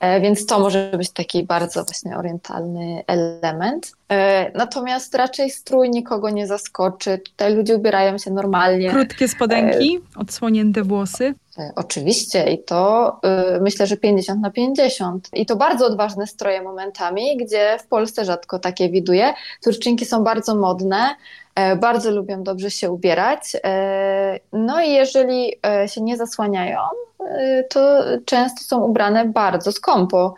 E, 0.00 0.20
więc 0.20 0.46
to 0.46 0.58
może 0.58 0.92
być 0.96 1.10
taki 1.10 1.44
bardzo 1.44 1.84
właśnie 1.84 2.16
orientalny 2.16 3.02
element. 3.06 3.92
E, 4.10 4.50
natomiast 4.54 5.14
raczej 5.14 5.50
strój 5.50 5.90
nikogo 5.90 6.30
nie 6.30 6.46
zaskoczy. 6.46 7.18
Tutaj 7.18 7.54
ludzie 7.54 7.76
ubierają 7.76 8.18
się 8.18 8.30
normalnie. 8.30 8.90
Krótkie 8.90 9.28
spodenki, 9.28 9.96
e, 9.96 10.20
odsłonięte 10.20 10.82
włosy. 10.82 11.34
Oczywiście 11.76 12.52
i 12.52 12.64
to 12.64 13.20
myślę, 13.60 13.86
że 13.86 13.96
50 13.96 14.40
na 14.40 14.50
50. 14.50 15.28
I 15.32 15.46
to 15.46 15.56
bardzo 15.56 15.86
odważne 15.86 16.26
stroje 16.26 16.62
momentami, 16.62 17.36
gdzie 17.36 17.76
w 17.80 17.86
Polsce 17.86 18.24
rzadko 18.24 18.58
takie 18.58 18.88
widuję. 18.88 19.34
Turczynki 19.64 20.04
są 20.04 20.24
bardzo 20.24 20.54
modne, 20.54 21.14
bardzo 21.80 22.10
lubią 22.10 22.42
dobrze 22.42 22.70
się 22.70 22.90
ubierać. 22.90 23.56
No 24.52 24.82
i 24.82 24.90
jeżeli 24.90 25.52
się 25.86 26.00
nie 26.00 26.16
zasłaniają, 26.16 26.78
to 27.70 28.02
często 28.24 28.64
są 28.64 28.84
ubrane 28.84 29.24
bardzo 29.24 29.72
skąpo. 29.72 30.34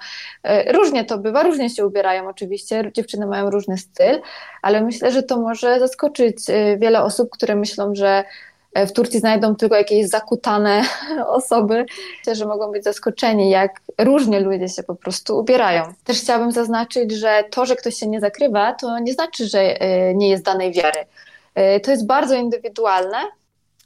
Różnie 0.72 1.04
to 1.04 1.18
bywa, 1.18 1.42
różnie 1.42 1.70
się 1.70 1.86
ubierają 1.86 2.28
oczywiście, 2.28 2.90
dziewczyny 2.94 3.26
mają 3.26 3.50
różny 3.62 3.78
styl, 3.78 4.20
ale 4.62 4.80
myślę, 4.80 5.12
że 5.12 5.22
to 5.22 5.40
może 5.40 5.80
zaskoczyć 5.80 6.50
y, 6.50 6.78
wiele 6.80 7.02
osób, 7.02 7.30
które 7.30 7.56
myślą, 7.56 7.94
że 7.94 8.24
w 8.76 8.92
Turcji 8.92 9.20
znajdą 9.20 9.56
tylko 9.56 9.76
jakieś 9.76 10.08
zakutane 10.08 10.82
osoby, 11.26 11.86
że 12.32 12.46
mogą 12.46 12.72
być 12.72 12.84
zaskoczeni, 12.84 13.50
jak 13.50 13.80
różnie 13.98 14.40
ludzie 14.40 14.68
się 14.68 14.82
po 14.82 14.94
prostu 14.94 15.38
ubierają. 15.38 15.82
Też 16.04 16.20
chciałabym 16.20 16.52
zaznaczyć, 16.52 17.12
że 17.12 17.44
to, 17.50 17.66
że 17.66 17.76
ktoś 17.76 17.94
się 17.94 18.06
nie 18.06 18.20
zakrywa, 18.20 18.72
to 18.72 18.98
nie 18.98 19.12
znaczy, 19.12 19.46
że 19.46 19.74
nie 20.14 20.28
jest 20.28 20.44
danej 20.44 20.72
wiary. 20.72 21.00
To 21.82 21.90
jest 21.90 22.06
bardzo 22.06 22.34
indywidualne 22.34 23.18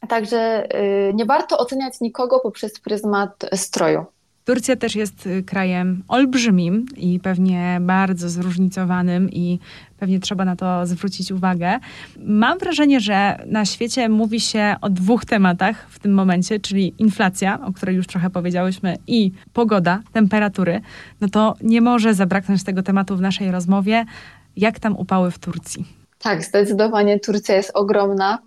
Także 0.08 0.68
nie 1.14 1.24
warto 1.24 1.58
oceniać 1.58 2.00
nikogo 2.00 2.40
poprzez 2.40 2.80
pryzmat 2.80 3.30
stroju. 3.54 4.04
Turcja 4.46 4.76
też 4.76 4.96
jest 4.96 5.26
y, 5.26 5.42
krajem 5.42 6.02
olbrzymim 6.08 6.86
i 6.96 7.20
pewnie 7.20 7.78
bardzo 7.80 8.28
zróżnicowanym 8.28 9.30
i 9.30 9.58
pewnie 9.98 10.20
trzeba 10.20 10.44
na 10.44 10.56
to 10.56 10.86
zwrócić 10.86 11.32
uwagę. 11.32 11.78
Mam 12.18 12.58
wrażenie, 12.58 13.00
że 13.00 13.38
na 13.46 13.64
świecie 13.64 14.08
mówi 14.08 14.40
się 14.40 14.76
o 14.80 14.90
dwóch 14.90 15.24
tematach 15.24 15.86
w 15.90 15.98
tym 15.98 16.14
momencie, 16.14 16.60
czyli 16.60 16.94
inflacja, 16.98 17.60
o 17.64 17.72
której 17.72 17.96
już 17.96 18.06
trochę 18.06 18.30
powiedziałyśmy, 18.30 18.96
i 19.06 19.32
pogoda, 19.52 20.02
temperatury. 20.12 20.80
No 21.20 21.28
to 21.28 21.54
nie 21.60 21.80
może 21.80 22.14
zabraknąć 22.14 22.64
tego 22.64 22.82
tematu 22.82 23.16
w 23.16 23.20
naszej 23.20 23.50
rozmowie. 23.50 24.04
Jak 24.56 24.78
tam 24.78 24.96
upały 24.96 25.30
w 25.30 25.38
Turcji? 25.38 25.86
Tak, 26.18 26.44
zdecydowanie 26.44 27.20
Turcja 27.20 27.56
jest 27.56 27.70
ogromna. 27.74 28.38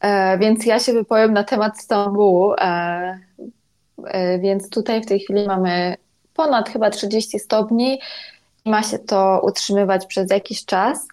E, 0.00 0.38
więc 0.38 0.66
ja 0.66 0.78
się 0.78 0.92
wypowiem 0.92 1.32
na 1.32 1.44
temat 1.44 1.80
Stambułu. 1.80 2.52
E, 3.98 4.14
e, 4.14 4.38
więc 4.38 4.70
tutaj 4.70 5.02
w 5.02 5.06
tej 5.06 5.20
chwili 5.20 5.46
mamy 5.46 5.96
ponad 6.34 6.68
chyba 6.68 6.90
30 6.90 7.38
stopni 7.38 8.00
i 8.64 8.70
ma 8.70 8.82
się 8.82 8.98
to 8.98 9.40
utrzymywać 9.44 10.06
przez 10.06 10.30
jakiś 10.30 10.64
czas. 10.64 11.08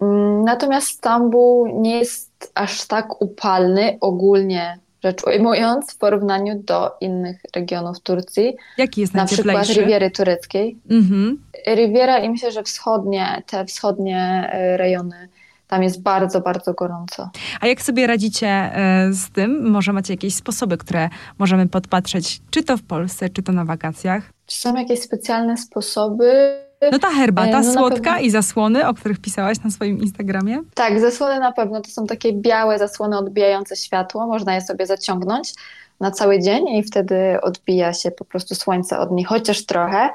Mm, 0.00 0.44
natomiast 0.44 0.88
Stambuł 0.88 1.80
nie 1.80 1.98
jest 1.98 2.52
aż 2.54 2.86
tak 2.86 3.22
upalny 3.22 3.98
ogólnie 4.00 4.78
rzecz 5.04 5.24
ujmując 5.26 5.92
w 5.92 5.98
porównaniu 5.98 6.62
do 6.62 6.90
innych 7.00 7.40
regionów 7.54 8.00
Turcji. 8.00 8.56
Jaki 8.78 9.00
jest 9.00 9.14
Na 9.14 9.26
przykład 9.26 9.66
Riviery 9.68 10.10
tureckiej. 10.10 10.76
Mhm. 10.90 11.42
Riviera 11.74 12.18
i 12.18 12.30
myślę, 12.30 12.52
że 12.52 12.62
wschodnie, 12.62 13.42
te 13.46 13.64
wschodnie 13.64 14.50
rejony 14.76 15.28
tam 15.70 15.82
jest 15.82 16.02
bardzo, 16.02 16.40
bardzo 16.40 16.72
gorąco. 16.74 17.30
A 17.60 17.66
jak 17.66 17.82
sobie 17.82 18.06
radzicie 18.06 18.48
e, 18.48 19.08
z 19.12 19.30
tym? 19.30 19.70
Może 19.70 19.92
macie 19.92 20.12
jakieś 20.12 20.34
sposoby, 20.34 20.76
które 20.76 21.08
możemy 21.38 21.68
podpatrzeć, 21.68 22.40
czy 22.50 22.62
to 22.62 22.76
w 22.76 22.82
Polsce, 22.82 23.28
czy 23.28 23.42
to 23.42 23.52
na 23.52 23.64
wakacjach? 23.64 24.22
Czy 24.46 24.60
są 24.60 24.74
jakieś 24.74 25.02
specjalne 25.02 25.56
sposoby? 25.56 26.60
No 26.92 26.98
ta 26.98 27.10
herbata 27.10 27.60
e, 27.60 27.62
no 27.62 27.72
słodka 27.72 28.20
i 28.20 28.30
zasłony, 28.30 28.88
o 28.88 28.94
których 28.94 29.18
pisałaś 29.18 29.62
na 29.64 29.70
swoim 29.70 29.98
Instagramie? 30.00 30.60
Tak, 30.74 31.00
zasłony 31.00 31.40
na 31.40 31.52
pewno. 31.52 31.80
To 31.80 31.90
są 31.90 32.06
takie 32.06 32.32
białe 32.32 32.78
zasłony 32.78 33.18
odbijające 33.18 33.76
światło. 33.76 34.26
Można 34.26 34.54
je 34.54 34.60
sobie 34.60 34.86
zaciągnąć 34.86 35.54
na 36.00 36.10
cały 36.10 36.40
dzień 36.40 36.68
i 36.68 36.82
wtedy 36.82 37.40
odbija 37.42 37.92
się 37.92 38.10
po 38.10 38.24
prostu 38.24 38.54
słońce 38.54 38.98
od 38.98 39.10
nich, 39.10 39.26
chociaż 39.26 39.66
trochę. 39.66 40.10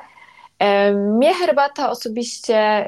Mnie 0.94 1.34
herbata 1.34 1.90
osobiście 1.90 2.86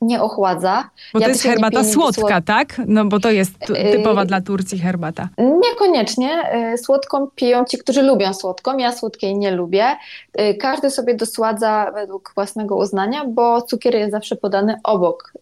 nie 0.00 0.22
ochładza. 0.22 0.90
Bo 1.12 1.18
ja 1.18 1.26
to 1.26 1.30
jest 1.30 1.42
herbata 1.42 1.84
słodka, 1.84 2.20
słod... 2.20 2.44
tak? 2.44 2.80
No 2.86 3.04
bo 3.04 3.20
to 3.20 3.30
jest 3.30 3.70
y, 3.70 3.92
typowa 3.92 4.20
yy, 4.20 4.26
dla 4.26 4.40
Turcji 4.40 4.78
herbata. 4.78 5.28
Niekoniecznie. 5.38 6.54
Y, 6.74 6.78
słodką 6.78 7.26
piją 7.34 7.64
ci, 7.64 7.78
którzy 7.78 8.02
lubią 8.02 8.34
słodką. 8.34 8.78
Ja 8.78 8.92
słodkiej 8.92 9.38
nie 9.38 9.50
lubię. 9.50 9.96
Y, 10.40 10.54
każdy 10.54 10.90
sobie 10.90 11.14
dosładza 11.14 11.90
według 11.94 12.32
własnego 12.34 12.76
uznania, 12.76 13.24
bo 13.24 13.62
cukier 13.62 13.94
jest 13.94 14.12
zawsze 14.12 14.36
podany 14.36 14.76
obok. 14.84 15.32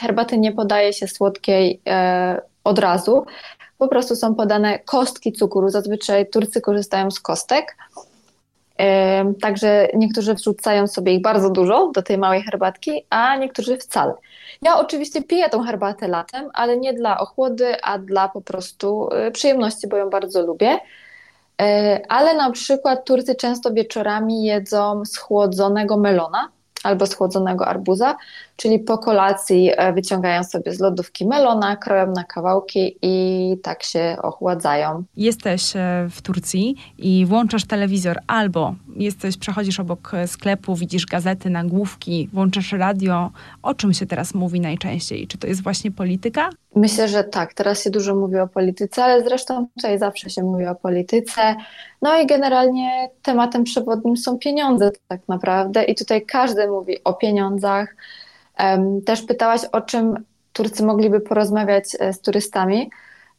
Herbaty 0.00 0.38
nie 0.38 0.52
podaje 0.52 0.92
się 0.92 1.08
słodkiej 1.08 1.80
od 2.64 2.78
razu. 2.78 3.26
Po 3.78 3.88
prostu 3.88 4.16
są 4.16 4.34
podane 4.34 4.78
kostki 4.78 5.32
cukru. 5.32 5.68
Zazwyczaj 5.68 6.30
Turcy 6.30 6.60
korzystają 6.60 7.10
z 7.10 7.20
kostek. 7.20 7.76
Także 9.40 9.88
niektórzy 9.94 10.34
wrzucają 10.34 10.86
sobie 10.86 11.14
ich 11.14 11.22
bardzo 11.22 11.50
dużo 11.50 11.90
do 11.94 12.02
tej 12.02 12.18
małej 12.18 12.42
herbatki, 12.42 13.04
a 13.10 13.36
niektórzy 13.36 13.76
wcale. 13.76 14.14
Ja 14.62 14.78
oczywiście 14.78 15.22
piję 15.22 15.48
tą 15.48 15.62
herbatę 15.62 16.08
latem, 16.08 16.50
ale 16.54 16.76
nie 16.76 16.92
dla 16.92 17.20
ochłody, 17.20 17.82
a 17.82 17.98
dla 17.98 18.28
po 18.28 18.40
prostu 18.40 19.08
y, 19.28 19.30
przyjemności, 19.30 19.88
bo 19.88 19.96
ją 19.96 20.10
bardzo 20.10 20.42
lubię. 20.42 20.78
E, 21.62 22.00
ale 22.08 22.34
na 22.34 22.50
przykład 22.50 23.04
Turcy 23.04 23.34
często 23.34 23.72
wieczorami 23.72 24.44
jedzą 24.44 25.04
schłodzonego 25.04 25.96
melona 25.96 26.48
albo 26.84 27.06
schłodzonego 27.06 27.66
arbuza, 27.66 28.16
czyli 28.56 28.78
po 28.78 28.98
kolacji 28.98 29.70
e, 29.76 29.92
wyciągają 29.92 30.44
sobie 30.44 30.74
z 30.74 30.80
lodówki 30.80 31.26
melona, 31.26 31.76
kroją 31.76 32.12
na 32.12 32.24
kawałki 32.24 32.96
i 33.02 33.56
tak 33.62 33.82
się 33.82 34.16
ochładzają. 34.22 35.04
Jesteś 35.16 35.76
e, 35.76 36.08
w 36.10 36.22
Turcji 36.22 36.76
i 36.98 37.26
włączasz 37.26 37.64
telewizor 37.64 38.18
albo 38.26 38.74
jesteś, 38.98 39.36
przechodzisz 39.36 39.80
obok 39.80 40.12
sklepu, 40.26 40.76
widzisz 40.76 41.06
gazety, 41.06 41.50
nagłówki, 41.50 42.28
włączasz 42.32 42.72
radio. 42.72 43.30
O 43.62 43.74
czym 43.74 43.92
się 43.92 44.06
teraz 44.06 44.34
mówi 44.34 44.60
najczęściej? 44.60 45.26
Czy 45.26 45.38
to 45.38 45.46
jest 45.46 45.62
właśnie 45.62 45.90
polityka? 45.90 46.50
Myślę, 46.76 47.08
że 47.08 47.24
tak. 47.24 47.54
Teraz 47.54 47.84
się 47.84 47.90
dużo 47.90 48.14
mówi 48.14 48.38
o 48.38 48.48
polityce, 48.48 49.04
ale 49.04 49.24
zresztą 49.24 49.66
tutaj 49.76 49.98
zawsze 49.98 50.30
się 50.30 50.42
mówi 50.42 50.66
o 50.66 50.74
polityce. 50.74 51.56
No 52.02 52.20
i 52.20 52.26
generalnie 52.26 53.08
tematem 53.22 53.64
przewodnim 53.64 54.16
są 54.16 54.38
pieniądze 54.38 54.90
tak 55.08 55.20
naprawdę 55.28 55.84
i 55.84 55.94
tutaj 55.94 56.26
każdy 56.26 56.68
mówi 56.68 57.04
o 57.04 57.12
pieniądzach. 57.12 57.96
Też 59.06 59.22
pytałaś, 59.22 59.60
o 59.72 59.80
czym 59.80 60.14
Turcy 60.58 60.84
mogliby 60.84 61.20
porozmawiać 61.20 61.84
e, 62.00 62.12
z 62.12 62.20
turystami. 62.20 62.90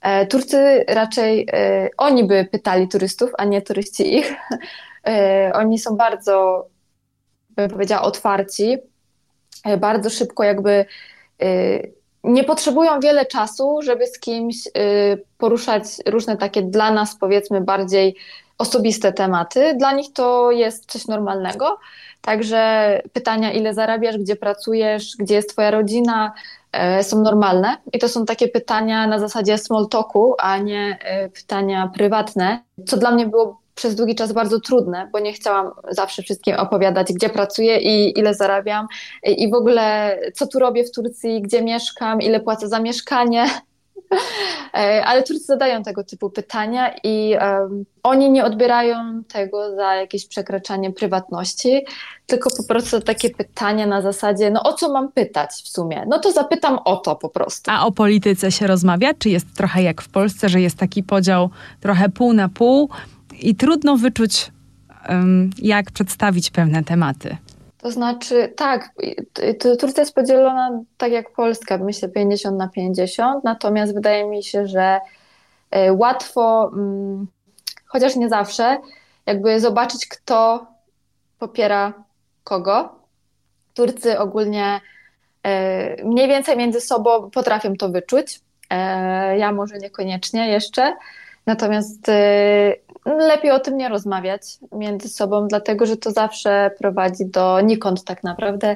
E, 0.01 0.27
Turcy 0.27 0.85
raczej, 0.87 1.47
e, 1.53 1.89
oni 1.97 2.23
by 2.23 2.47
pytali 2.51 2.87
turystów, 2.87 3.29
a 3.37 3.45
nie 3.45 3.61
turyści 3.61 4.17
ich. 4.17 4.35
Oni 5.53 5.79
są 5.79 5.95
bardzo, 5.97 6.65
bym 7.49 7.69
powiedziała, 7.69 8.01
otwarci. 8.01 8.77
Bardzo 9.77 10.09
szybko 10.09 10.43
jakby 10.43 10.85
nie 12.23 12.43
potrzebują 12.43 12.99
wiele 12.99 13.25
czasu, 13.25 13.81
żeby 13.81 14.07
z 14.07 14.19
kimś 14.19 14.55
poruszać 15.37 15.83
różne 16.05 16.37
takie 16.37 16.61
dla 16.61 16.91
nas, 16.91 17.15
powiedzmy, 17.15 17.61
bardziej 17.61 18.15
osobiste 18.57 19.13
tematy. 19.13 19.75
Dla 19.77 19.91
nich 19.91 20.13
to 20.13 20.51
jest 20.51 20.91
coś 20.91 21.07
normalnego. 21.07 21.79
Także 22.21 23.01
pytania, 23.13 23.51
ile 23.51 23.73
zarabiasz, 23.73 24.17
gdzie 24.17 24.35
pracujesz, 24.35 25.15
gdzie 25.19 25.35
jest 25.35 25.49
Twoja 25.49 25.71
rodzina, 25.71 26.33
są 27.01 27.21
normalne 27.21 27.77
i 27.93 27.99
to 27.99 28.09
są 28.09 28.25
takie 28.25 28.47
pytania 28.47 29.07
na 29.07 29.19
zasadzie 29.19 29.57
small 29.57 29.87
talku, 29.87 30.35
a 30.39 30.57
nie 30.57 30.97
pytania 31.33 31.91
prywatne, 31.95 32.63
co 32.87 32.97
dla 32.97 33.11
mnie 33.11 33.27
było 33.27 33.61
przez 33.79 33.95
długi 33.95 34.15
czas 34.15 34.33
bardzo 34.33 34.59
trudne, 34.59 35.09
bo 35.11 35.19
nie 35.19 35.33
chciałam 35.33 35.71
zawsze 35.89 36.21
wszystkim 36.23 36.55
opowiadać, 36.55 37.13
gdzie 37.13 37.29
pracuję 37.29 37.77
i 37.77 38.19
ile 38.19 38.33
zarabiam 38.33 38.87
i 39.23 39.51
w 39.51 39.53
ogóle 39.53 40.17
co 40.33 40.47
tu 40.47 40.59
robię 40.59 40.83
w 40.83 40.91
Turcji, 40.91 41.41
gdzie 41.41 41.61
mieszkam, 41.61 42.21
ile 42.21 42.39
płacę 42.39 42.67
za 42.67 42.79
mieszkanie. 42.79 43.45
E, 44.73 45.05
ale 45.05 45.23
Turcy 45.23 45.45
zadają 45.45 45.83
tego 45.83 46.03
typu 46.03 46.29
pytania 46.29 46.95
i 47.03 47.35
um, 47.41 47.85
oni 48.03 48.31
nie 48.31 48.45
odbierają 48.45 49.23
tego 49.23 49.75
za 49.75 49.95
jakieś 49.95 50.27
przekraczanie 50.27 50.91
prywatności, 50.91 51.85
tylko 52.25 52.49
po 52.57 52.63
prostu 52.63 53.01
takie 53.01 53.29
pytania 53.29 53.87
na 53.87 54.01
zasadzie, 54.01 54.51
no 54.51 54.63
o 54.63 54.73
co 54.73 54.93
mam 54.93 55.11
pytać 55.11 55.49
w 55.51 55.67
sumie? 55.67 56.05
No 56.07 56.19
to 56.19 56.31
zapytam 56.31 56.79
o 56.85 56.97
to 56.97 57.15
po 57.15 57.29
prostu. 57.29 57.71
A 57.71 57.85
o 57.85 57.91
polityce 57.91 58.51
się 58.51 58.67
rozmawia? 58.67 59.13
Czy 59.13 59.29
jest 59.29 59.45
trochę 59.57 59.83
jak 59.83 60.01
w 60.01 60.09
Polsce, 60.09 60.49
że 60.49 60.61
jest 60.61 60.77
taki 60.77 61.03
podział 61.03 61.49
trochę 61.81 62.09
pół 62.09 62.33
na 62.33 62.49
pół? 62.49 62.89
I 63.41 63.55
trudno 63.55 63.97
wyczuć, 63.97 64.51
jak 65.57 65.91
przedstawić 65.91 66.51
pewne 66.51 66.83
tematy. 66.83 67.37
To 67.77 67.91
znaczy, 67.91 68.53
tak, 68.55 68.89
Turcja 69.79 70.01
jest 70.01 70.15
podzielona 70.15 70.81
tak 70.97 71.11
jak 71.11 71.33
Polska, 71.33 71.77
myślę 71.77 72.09
50 72.09 72.57
na 72.57 72.67
50, 72.67 73.43
natomiast 73.43 73.93
wydaje 73.93 74.25
mi 74.25 74.43
się, 74.43 74.67
że 74.67 74.99
e, 75.71 75.93
łatwo, 75.93 76.71
mm, 76.73 77.27
chociaż 77.85 78.15
nie 78.15 78.29
zawsze, 78.29 78.77
jakby 79.25 79.59
zobaczyć, 79.59 80.07
kto 80.07 80.67
popiera 81.39 81.93
kogo. 82.43 82.95
Turcy 83.73 84.19
ogólnie 84.19 84.81
e, 85.43 86.03
mniej 86.03 86.27
więcej 86.27 86.57
między 86.57 86.81
sobą 86.81 87.29
potrafią 87.29 87.75
to 87.75 87.89
wyczuć. 87.89 88.39
E, 88.69 89.37
ja 89.37 89.51
może 89.51 89.77
niekoniecznie 89.77 90.47
jeszcze. 90.47 90.95
Natomiast 91.49 92.11
lepiej 93.05 93.51
o 93.51 93.59
tym 93.59 93.77
nie 93.77 93.89
rozmawiać 93.89 94.41
między 94.71 95.09
sobą, 95.09 95.47
dlatego 95.47 95.85
że 95.85 95.97
to 95.97 96.11
zawsze 96.11 96.71
prowadzi 96.79 97.25
do 97.25 97.61
nikąd 97.61 98.03
tak 98.03 98.23
naprawdę. 98.23 98.75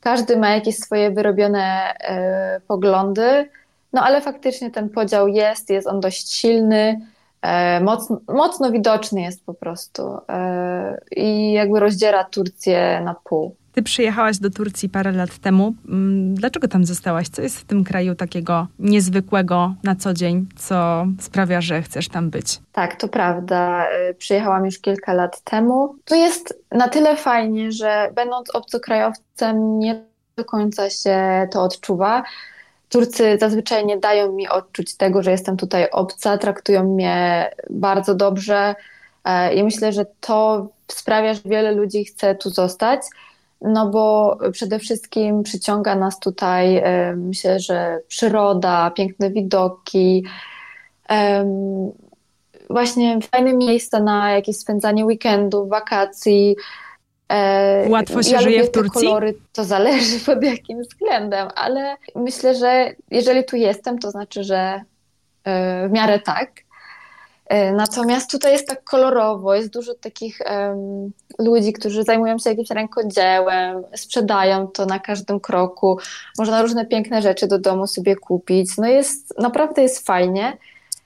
Każdy 0.00 0.36
ma 0.36 0.50
jakieś 0.50 0.76
swoje 0.76 1.10
wyrobione 1.10 1.94
e, 1.98 2.60
poglądy, 2.68 3.50
no 3.92 4.02
ale 4.02 4.20
faktycznie 4.20 4.70
ten 4.70 4.88
podział 4.88 5.28
jest, 5.28 5.70
jest 5.70 5.86
on 5.86 6.00
dość 6.00 6.32
silny, 6.32 7.00
e, 7.42 7.80
mocno, 7.80 8.20
mocno 8.28 8.70
widoczny 8.70 9.22
jest 9.22 9.46
po 9.46 9.54
prostu 9.54 10.18
e, 10.28 11.00
i 11.16 11.52
jakby 11.52 11.80
rozdziera 11.80 12.24
Turcję 12.24 13.00
na 13.04 13.14
pół. 13.24 13.56
Ty 13.74 13.82
przyjechałaś 13.82 14.38
do 14.38 14.50
Turcji 14.50 14.88
parę 14.88 15.12
lat 15.12 15.38
temu. 15.38 15.74
Mm, 15.88 16.34
dlaczego 16.34 16.68
tam 16.68 16.84
zostałaś? 16.84 17.28
Co 17.28 17.42
jest 17.42 17.58
w 17.58 17.64
tym 17.64 17.84
kraju 17.84 18.14
takiego 18.14 18.66
niezwykłego 18.78 19.74
na 19.82 19.96
co 19.96 20.14
dzień, 20.14 20.46
co 20.56 21.06
sprawia, 21.20 21.60
że 21.60 21.82
chcesz 21.82 22.08
tam 22.08 22.30
być? 22.30 22.60
Tak, 22.72 22.96
to 22.96 23.08
prawda. 23.08 23.86
Y, 24.10 24.14
przyjechałam 24.14 24.64
już 24.64 24.78
kilka 24.78 25.12
lat 25.12 25.40
temu. 25.40 25.96
To 26.04 26.14
jest 26.14 26.64
na 26.72 26.88
tyle 26.88 27.16
fajnie, 27.16 27.72
że 27.72 28.10
będąc 28.14 28.54
obcokrajowcem 28.54 29.78
nie 29.78 30.04
do 30.36 30.44
końca 30.44 30.90
się 30.90 31.48
to 31.52 31.62
odczuwa. 31.62 32.22
Turcy 32.88 33.38
zazwyczaj 33.40 33.86
nie 33.86 33.98
dają 33.98 34.32
mi 34.32 34.48
odczuć 34.48 34.96
tego, 34.96 35.22
że 35.22 35.30
jestem 35.30 35.56
tutaj 35.56 35.90
obca, 35.90 36.38
traktują 36.38 36.94
mnie 36.94 37.50
bardzo 37.70 38.14
dobrze 38.14 38.74
e, 39.24 39.54
i 39.54 39.64
myślę, 39.64 39.92
że 39.92 40.06
to 40.20 40.68
sprawia, 40.88 41.34
że 41.34 41.40
wiele 41.44 41.72
ludzi 41.72 42.04
chce 42.04 42.34
tu 42.34 42.50
zostać 42.50 43.00
no 43.64 43.90
bo 43.90 44.36
przede 44.52 44.78
wszystkim 44.78 45.42
przyciąga 45.42 45.94
nas 45.94 46.20
tutaj, 46.20 46.76
e, 46.76 47.16
myślę, 47.16 47.60
że 47.60 47.98
przyroda, 48.08 48.90
piękne 48.90 49.30
widoki, 49.30 50.24
właśnie 52.70 53.18
fajne 53.20 53.52
miejsca 53.52 54.00
na 54.00 54.30
jakieś 54.30 54.56
spędzanie 54.56 55.04
weekendów, 55.04 55.68
wakacji. 55.68 56.56
E, 57.28 57.88
Łatwo 57.88 58.22
się 58.22 58.30
ja 58.30 58.40
żyje 58.40 58.64
w 58.64 58.70
Turcji? 58.70 59.08
Kolory, 59.08 59.34
to 59.52 59.64
zależy 59.64 60.20
pod 60.26 60.44
jakim 60.44 60.82
względem, 60.82 61.48
ale 61.54 61.96
myślę, 62.16 62.54
że 62.54 62.94
jeżeli 63.10 63.44
tu 63.44 63.56
jestem, 63.56 63.98
to 63.98 64.10
znaczy, 64.10 64.44
że 64.44 64.80
e, 65.44 65.88
w 65.88 65.92
miarę 65.92 66.18
tak. 66.18 66.50
E, 67.46 67.72
natomiast 67.72 68.30
tutaj 68.30 68.52
jest 68.52 68.68
tak 68.68 68.84
kolorowo, 68.84 69.54
jest 69.54 69.72
dużo 69.72 69.94
takich 69.94 70.38
um, 70.50 71.12
ludzi, 71.38 71.72
którzy 71.72 72.02
zajmują 72.02 72.38
się 72.38 72.50
jakimś 72.50 72.70
rękodziełem, 72.70 73.82
sprzedają 73.96 74.66
to 74.66 74.86
na 74.86 74.98
każdym 74.98 75.40
kroku. 75.40 75.98
Można 76.38 76.62
różne 76.62 76.86
piękne 76.86 77.22
rzeczy 77.22 77.46
do 77.46 77.58
domu 77.58 77.86
sobie 77.86 78.16
kupić. 78.16 78.76
No 78.76 78.86
jest, 78.86 79.38
naprawdę 79.38 79.82
jest 79.82 80.06
fajnie. 80.06 80.58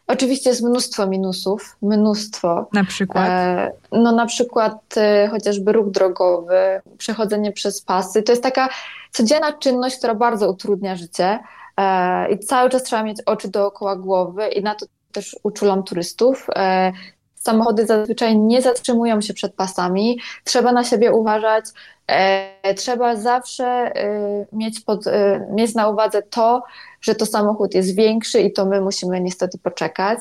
Oczywiście 0.06 0.50
jest 0.50 0.62
mnóstwo 0.62 1.06
minusów, 1.06 1.76
mnóstwo. 1.82 2.68
Na 2.72 2.84
przykład? 2.84 3.28
E, 3.28 3.72
no 3.92 4.12
na 4.12 4.26
przykład 4.26 4.94
e, 4.96 5.28
chociażby 5.28 5.72
ruch 5.72 5.90
drogowy, 5.90 6.80
przechodzenie 6.98 7.52
przez 7.52 7.82
pasy. 7.82 8.22
To 8.22 8.32
jest 8.32 8.42
taka 8.42 8.68
codzienna 9.12 9.52
czynność, 9.52 9.98
która 9.98 10.14
bardzo 10.14 10.50
utrudnia 10.50 10.96
życie. 10.96 11.38
E, 11.76 12.32
I 12.32 12.38
cały 12.38 12.70
czas 12.70 12.82
trzeba 12.82 13.02
mieć 13.02 13.22
oczy 13.26 13.48
dookoła 13.48 13.96
głowy 13.96 14.48
i 14.48 14.62
na 14.62 14.74
to 14.74 14.86
też 15.18 15.36
uczulam 15.42 15.82
turystów. 15.82 16.46
E, 16.56 16.92
samochody 17.34 17.86
zazwyczaj 17.86 18.38
nie 18.38 18.62
zatrzymują 18.62 19.20
się 19.20 19.34
przed 19.34 19.54
pasami, 19.54 20.20
trzeba 20.44 20.72
na 20.72 20.84
siebie 20.84 21.12
uważać, 21.12 21.64
e, 22.06 22.74
trzeba 22.74 23.16
zawsze 23.16 23.66
e, 23.66 24.46
mieć, 24.52 24.80
pod, 24.80 25.04
mieć 25.50 25.74
na 25.74 25.88
uwadze 25.88 26.22
to, 26.22 26.62
że 27.00 27.14
to 27.14 27.26
samochód 27.26 27.74
jest 27.74 27.96
większy 27.96 28.40
i 28.40 28.52
to 28.52 28.66
my 28.66 28.80
musimy 28.80 29.20
niestety 29.20 29.58
poczekać. 29.58 30.20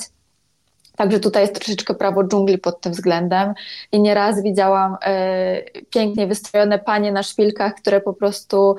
Także 0.97 1.19
tutaj 1.19 1.41
jest 1.41 1.55
troszeczkę 1.55 1.93
prawo 1.93 2.23
dżungli 2.23 2.57
pod 2.57 2.81
tym 2.81 2.91
względem. 2.91 3.53
I 3.91 4.01
nieraz 4.01 4.43
widziałam 4.43 4.97
e, 5.05 5.61
pięknie 5.89 6.27
wystrojone 6.27 6.79
panie 6.79 7.11
na 7.11 7.23
szpilkach, 7.23 7.75
które 7.75 8.01
po 8.01 8.13
prostu 8.13 8.75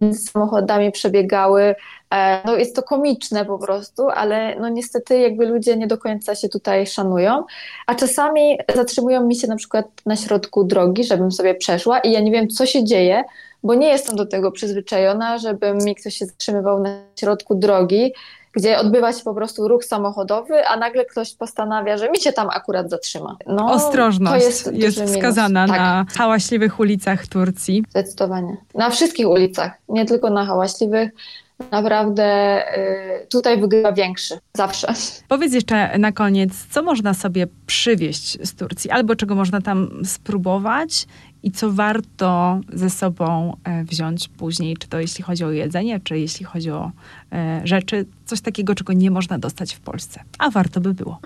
z 0.00 0.30
samochodami 0.30 0.92
przebiegały. 0.92 1.74
E, 2.10 2.42
no 2.44 2.56
jest 2.56 2.76
to 2.76 2.82
komiczne 2.82 3.44
po 3.44 3.58
prostu, 3.58 4.08
ale 4.08 4.56
no 4.60 4.68
niestety 4.68 5.18
jakby 5.18 5.46
ludzie 5.46 5.76
nie 5.76 5.86
do 5.86 5.98
końca 5.98 6.34
się 6.34 6.48
tutaj 6.48 6.86
szanują, 6.86 7.44
a 7.86 7.94
czasami 7.94 8.58
zatrzymują 8.74 9.26
mi 9.26 9.36
się 9.36 9.48
na 9.48 9.56
przykład 9.56 9.86
na 10.06 10.16
środku 10.16 10.64
drogi, 10.64 11.04
żebym 11.04 11.32
sobie 11.32 11.54
przeszła 11.54 11.98
i 11.98 12.12
ja 12.12 12.20
nie 12.20 12.32
wiem 12.32 12.48
co 12.48 12.66
się 12.66 12.84
dzieje, 12.84 13.24
bo 13.62 13.74
nie 13.74 13.88
jestem 13.88 14.16
do 14.16 14.26
tego 14.26 14.52
przyzwyczajona, 14.52 15.38
żeby 15.38 15.74
mi 15.74 15.94
ktoś 15.94 16.14
się 16.14 16.26
zatrzymywał 16.26 16.80
na 16.82 17.02
środku 17.20 17.54
drogi, 17.54 18.12
gdzie 18.52 18.78
odbywa 18.78 19.12
się 19.12 19.24
po 19.24 19.34
prostu 19.34 19.68
ruch 19.68 19.84
samochodowy, 19.84 20.66
a 20.66 20.76
nagle 20.76 21.04
ktoś 21.04 21.34
postanawia, 21.34 21.96
że 21.96 22.10
mi 22.10 22.18
się 22.18 22.32
tam 22.32 22.48
akurat 22.50 22.90
zatrzyma. 22.90 23.36
No, 23.46 23.72
Ostrożność 23.72 24.44
jest, 24.44 24.72
jest 24.72 25.02
wskazana 25.02 25.68
tak. 25.68 25.78
na 25.78 26.06
hałaśliwych 26.16 26.80
ulicach 26.80 27.26
Turcji. 27.26 27.84
Zdecydowanie. 27.90 28.56
Na 28.74 28.90
wszystkich 28.90 29.28
ulicach, 29.28 29.72
nie 29.88 30.06
tylko 30.06 30.30
na 30.30 30.46
hałaśliwych 30.46 31.10
naprawdę 31.70 32.62
y, 33.22 33.26
tutaj 33.26 33.60
wygrywa 33.60 33.92
większy, 33.92 34.38
zawsze. 34.54 34.94
Powiedz 35.28 35.52
jeszcze 35.52 35.98
na 35.98 36.12
koniec, 36.12 36.66
co 36.70 36.82
można 36.82 37.14
sobie 37.14 37.46
przywieźć 37.66 38.46
z 38.48 38.54
Turcji, 38.54 38.90
albo 38.90 39.16
czego 39.16 39.34
można 39.34 39.60
tam 39.60 39.90
spróbować 40.04 41.06
i 41.42 41.50
co 41.50 41.70
warto 41.70 42.60
ze 42.72 42.90
sobą 42.90 43.56
e, 43.64 43.84
wziąć 43.84 44.28
później, 44.28 44.76
czy 44.76 44.88
to 44.88 45.00
jeśli 45.00 45.24
chodzi 45.24 45.44
o 45.44 45.50
jedzenie, 45.50 46.00
czy 46.04 46.18
jeśli 46.18 46.46
chodzi 46.46 46.70
o 46.70 46.90
rzeczy, 47.64 48.06
coś 48.26 48.40
takiego, 48.40 48.74
czego 48.74 48.92
nie 48.92 49.10
można 49.10 49.38
dostać 49.38 49.74
w 49.74 49.80
Polsce, 49.80 50.20
a 50.38 50.50
warto 50.50 50.80
by 50.80 50.94
było. 50.94 51.18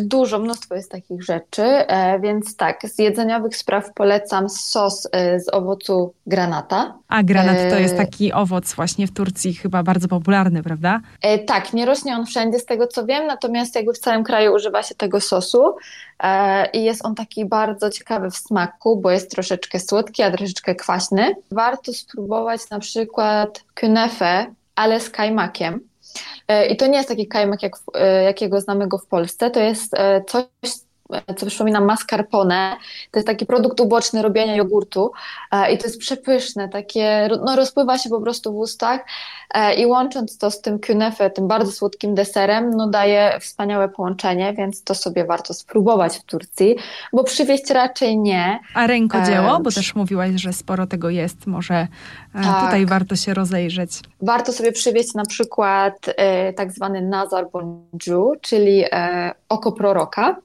Dużo, 0.00 0.38
mnóstwo 0.38 0.74
jest 0.74 0.90
takich 0.90 1.22
rzeczy, 1.24 1.62
e, 1.62 2.20
więc 2.20 2.56
tak, 2.56 2.80
z 2.88 2.98
jedzeniowych 2.98 3.56
spraw 3.56 3.94
polecam 3.94 4.48
sos 4.48 5.08
z 5.36 5.54
owocu 5.54 6.14
granata. 6.26 6.94
A 7.08 7.22
granat 7.22 7.56
to 7.70 7.78
jest 7.78 7.96
taki 7.96 8.32
owoc 8.32 8.74
właśnie 8.74 9.06
w 9.06 9.12
Turcji 9.12 9.54
chyba 9.54 9.82
bardzo 9.82 10.08
popularny, 10.08 10.62
prawda? 10.62 11.00
Tak, 11.46 11.72
nie 11.72 11.86
rośnie 11.86 12.16
on 12.16 12.26
wszędzie 12.26 12.58
z 12.58 12.64
tego 12.64 12.86
co 12.86 13.06
wiem, 13.06 13.26
natomiast 13.26 13.74
jakby 13.74 13.92
w 13.92 13.98
całym 13.98 14.24
kraju 14.24 14.54
używa 14.54 14.82
się 14.82 14.94
tego 14.94 15.20
sosu 15.20 15.76
i 16.72 16.84
jest 16.84 17.04
on 17.04 17.14
taki 17.14 17.44
bardzo 17.44 17.90
ciekawy 17.90 18.30
w 18.30 18.36
smaku, 18.36 18.96
bo 18.96 19.10
jest 19.10 19.30
troszeczkę 19.30 19.80
słodki, 19.80 20.22
a 20.22 20.30
troszeczkę 20.30 20.74
kwaśny. 20.74 21.34
Warto 21.50 21.92
spróbować 21.92 22.70
na 22.70 22.78
przykład 22.78 23.64
künefe, 23.74 24.46
ale 24.74 25.00
z 25.00 25.10
kajmakiem. 25.10 25.80
E, 26.48 26.66
I 26.66 26.76
to 26.76 26.86
nie 26.86 26.96
jest 26.96 27.08
taki 27.08 27.28
kajmak, 27.28 27.62
jak, 27.62 27.72
e, 27.94 28.22
jakiego 28.22 28.60
znamy 28.60 28.88
go 28.88 28.98
w 28.98 29.06
Polsce, 29.06 29.50
to 29.50 29.60
jest 29.60 29.94
e, 29.94 30.24
coś 30.24 30.44
co 31.36 31.46
przypomina 31.46 31.80
mascarpone. 31.80 32.76
To 33.10 33.18
jest 33.18 33.26
taki 33.26 33.46
produkt 33.46 33.80
uboczny 33.80 34.22
robienia 34.22 34.56
jogurtu 34.56 35.12
i 35.72 35.78
to 35.78 35.86
jest 35.86 35.98
przepyszne, 35.98 36.68
takie, 36.68 37.28
no 37.44 37.56
rozpływa 37.56 37.98
się 37.98 38.10
po 38.10 38.20
prostu 38.20 38.52
w 38.52 38.56
ustach 38.56 39.00
i 39.76 39.86
łącząc 39.86 40.38
to 40.38 40.50
z 40.50 40.60
tym 40.60 40.78
künefe, 40.78 41.30
tym 41.30 41.48
bardzo 41.48 41.72
słodkim 41.72 42.14
deserem, 42.14 42.70
no 42.70 42.88
daje 42.88 43.38
wspaniałe 43.40 43.88
połączenie, 43.88 44.54
więc 44.54 44.84
to 44.84 44.94
sobie 44.94 45.24
warto 45.24 45.54
spróbować 45.54 46.18
w 46.18 46.22
Turcji, 46.22 46.76
bo 47.12 47.24
przywieźć 47.24 47.70
raczej 47.70 48.18
nie. 48.18 48.60
A 48.74 48.86
rękodzieło, 48.86 49.60
bo 49.60 49.70
też 49.70 49.94
mówiłaś, 49.94 50.30
że 50.34 50.52
sporo 50.52 50.86
tego 50.86 51.10
jest, 51.10 51.46
może 51.46 51.86
tak. 52.32 52.64
tutaj 52.64 52.86
warto 52.86 53.16
się 53.16 53.34
rozejrzeć. 53.34 53.90
Warto 54.22 54.52
sobie 54.52 54.72
przywieźć 54.72 55.14
na 55.14 55.24
przykład 55.24 55.94
e, 56.16 56.52
tak 56.52 56.72
zwany 56.72 57.02
nazar 57.02 57.50
bonju, 57.50 58.32
czyli 58.40 58.84
e, 58.92 59.32
oko 59.48 59.72
proroka. 59.72 60.36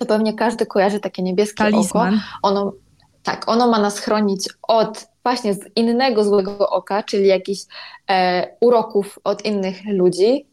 To 0.00 0.06
pewnie 0.06 0.34
każdy 0.34 0.66
kojarzy 0.66 1.00
takie 1.00 1.22
niebieskie 1.22 1.64
Talisman. 1.64 2.14
oko. 2.14 2.22
Ono, 2.42 2.72
tak, 3.22 3.48
ono 3.48 3.68
ma 3.68 3.78
nas 3.78 3.98
chronić 3.98 4.48
od 4.62 5.06
właśnie 5.22 5.54
z 5.54 5.60
innego 5.76 6.24
złego 6.24 6.70
oka, 6.70 7.02
czyli 7.02 7.26
jakichś 7.26 7.60
e, 8.10 8.46
uroków 8.60 9.18
od 9.24 9.44
innych 9.44 9.76
ludzi, 9.92 10.46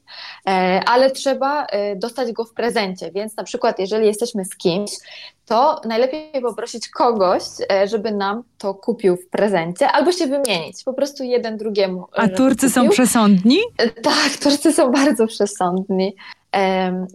e, 0.47 0.81
ale 0.85 1.11
trzeba 1.11 1.65
e, 1.65 1.95
dostać 1.95 2.31
go 2.31 2.45
w 2.45 2.53
prezencie. 2.53 3.11
Więc 3.11 3.37
na 3.37 3.43
przykład, 3.43 3.79
jeżeli 3.79 4.07
jesteśmy 4.07 4.45
z 4.45 4.57
kimś, 4.57 4.91
to 5.45 5.81
najlepiej 5.85 6.41
poprosić 6.41 6.89
kogoś, 6.89 7.43
e, 7.71 7.87
żeby 7.87 8.11
nam 8.11 8.43
to 8.57 8.73
kupił 8.73 9.15
w 9.15 9.29
prezencie, 9.29 9.87
albo 9.91 10.11
się 10.11 10.27
wymienić, 10.27 10.83
po 10.83 10.93
prostu 10.93 11.23
jeden 11.23 11.57
drugiemu. 11.57 12.07
A 12.13 12.27
Turcy 12.27 12.67
kupił. 12.67 12.83
są 12.83 12.89
przesądni? 12.89 13.59
E, 13.77 13.89
tak, 13.89 14.37
Turcy 14.43 14.73
są 14.73 14.91
bardzo 14.91 15.27
przesądni. 15.27 16.15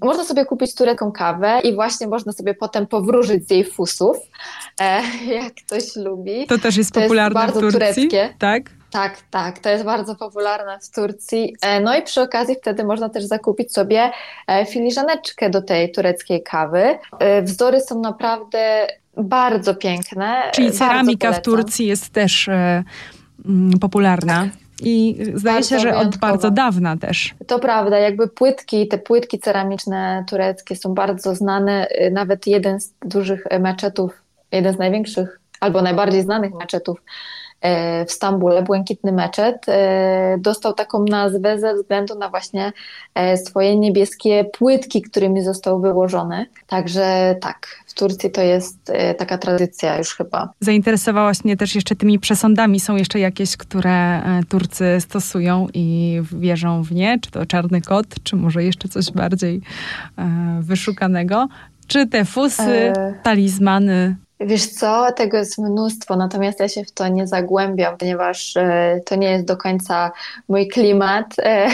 Można 0.02 0.24
sobie 0.24 0.44
kupić 0.44 0.74
turecką 0.74 1.12
kawę 1.12 1.60
i 1.64 1.74
właśnie 1.74 2.06
można 2.06 2.32
sobie 2.32 2.54
potem 2.54 2.86
powróżyć 2.86 3.48
z 3.48 3.50
jej 3.50 3.64
fusów, 3.64 4.16
e, 4.80 5.02
jak 5.42 5.54
ktoś 5.54 5.96
lubi. 5.96 6.46
To 6.46 6.58
też 6.58 6.76
jest 6.76 6.92
to 6.92 7.00
popularne 7.00 7.40
jest 7.40 7.52
bardzo 7.54 7.68
w 7.68 7.72
Turcji, 7.72 8.08
tureckie. 8.08 8.34
tak? 8.38 8.62
Tak, 8.90 9.16
tak, 9.30 9.58
to 9.58 9.68
jest 9.68 9.84
bardzo 9.84 10.16
popularne 10.16 10.78
w 10.78 10.90
Turcji. 10.90 11.56
E, 11.62 11.80
no 11.80 11.96
i 11.96 12.02
przy 12.02 12.20
okazji 12.20 12.54
wtedy 12.54 12.84
można 12.84 13.08
też 13.08 13.24
zakupić 13.24 13.72
sobie 13.72 14.10
e, 14.46 14.66
filiżaneczkę 14.66 15.50
do 15.50 15.62
tej 15.62 15.92
tureckiej 15.92 16.42
kawy. 16.42 16.98
Wzory 17.42 17.80
są 17.80 18.00
naprawdę 18.00 18.86
bardzo 19.16 19.74
piękne. 19.74 20.42
Czyli 20.54 20.72
ceramika 20.72 21.32
w 21.32 21.42
Turcji 21.42 21.86
jest 21.86 22.08
też 22.08 22.48
mm, 22.48 23.78
popularna. 23.80 24.42
Tak. 24.42 24.61
I 24.84 25.16
zdaje 25.34 25.56
bardzo 25.56 25.68
się, 25.68 25.78
że 25.78 25.96
od 25.96 26.16
bardzo 26.16 26.50
dawna 26.50 26.96
też. 26.96 27.34
To 27.46 27.58
prawda, 27.58 27.98
jakby 27.98 28.28
płytki, 28.28 28.88
te 28.88 28.98
płytki 28.98 29.38
ceramiczne 29.38 30.24
tureckie 30.28 30.76
są 30.76 30.94
bardzo 30.94 31.34
znane. 31.34 31.88
Y, 31.90 32.10
nawet 32.10 32.46
jeden 32.46 32.80
z 32.80 32.94
dużych 33.04 33.46
meczetów, 33.60 34.22
jeden 34.52 34.74
z 34.74 34.78
największych 34.78 35.40
albo 35.60 35.82
najbardziej 35.82 36.22
znanych 36.22 36.54
meczetów 36.54 37.02
w 38.06 38.12
Stambule, 38.12 38.62
Błękitny 38.62 39.12
Meczet, 39.12 39.68
e, 39.68 40.36
dostał 40.38 40.72
taką 40.72 41.04
nazwę 41.04 41.60
ze 41.60 41.74
względu 41.74 42.18
na 42.18 42.28
właśnie 42.28 42.72
e, 43.14 43.36
swoje 43.36 43.78
niebieskie 43.78 44.44
płytki, 44.44 45.02
którymi 45.02 45.44
został 45.44 45.80
wyłożony. 45.80 46.46
Także 46.66 47.36
tak, 47.40 47.66
w 47.86 47.94
Turcji 47.94 48.30
to 48.30 48.42
jest 48.42 48.92
taka 49.18 49.38
tradycja 49.38 49.98
już 49.98 50.16
chyba. 50.16 50.48
Zainteresowałaś 50.60 51.44
mnie 51.44 51.56
też 51.56 51.74
jeszcze 51.74 51.96
tymi 51.96 52.18
przesądami. 52.18 52.80
Są 52.80 52.96
jeszcze 52.96 53.18
jakieś, 53.18 53.56
które 53.56 54.22
Turcy 54.48 55.00
stosują 55.00 55.66
i 55.74 56.18
wierzą 56.32 56.82
w 56.82 56.92
nie? 56.92 57.18
Czy 57.20 57.30
to 57.30 57.46
czarny 57.46 57.80
kot, 57.80 58.06
czy 58.22 58.36
może 58.36 58.64
jeszcze 58.64 58.88
coś 58.88 59.10
bardziej 59.10 59.60
wyszukanego? 60.60 61.48
Czy 61.86 62.06
te 62.06 62.24
fusy, 62.24 62.92
talizmany? 63.22 64.16
Wiesz 64.46 64.66
co, 64.66 65.12
tego 65.16 65.36
jest 65.36 65.58
mnóstwo, 65.58 66.16
natomiast 66.16 66.60
ja 66.60 66.68
się 66.68 66.84
w 66.84 66.92
to 66.92 67.08
nie 67.08 67.26
zagłębiam, 67.26 67.98
ponieważ 67.98 68.56
e, 68.56 69.00
to 69.06 69.16
nie 69.16 69.30
jest 69.30 69.44
do 69.44 69.56
końca 69.56 70.12
mój 70.48 70.68
klimat. 70.68 71.26
E, 71.38 71.68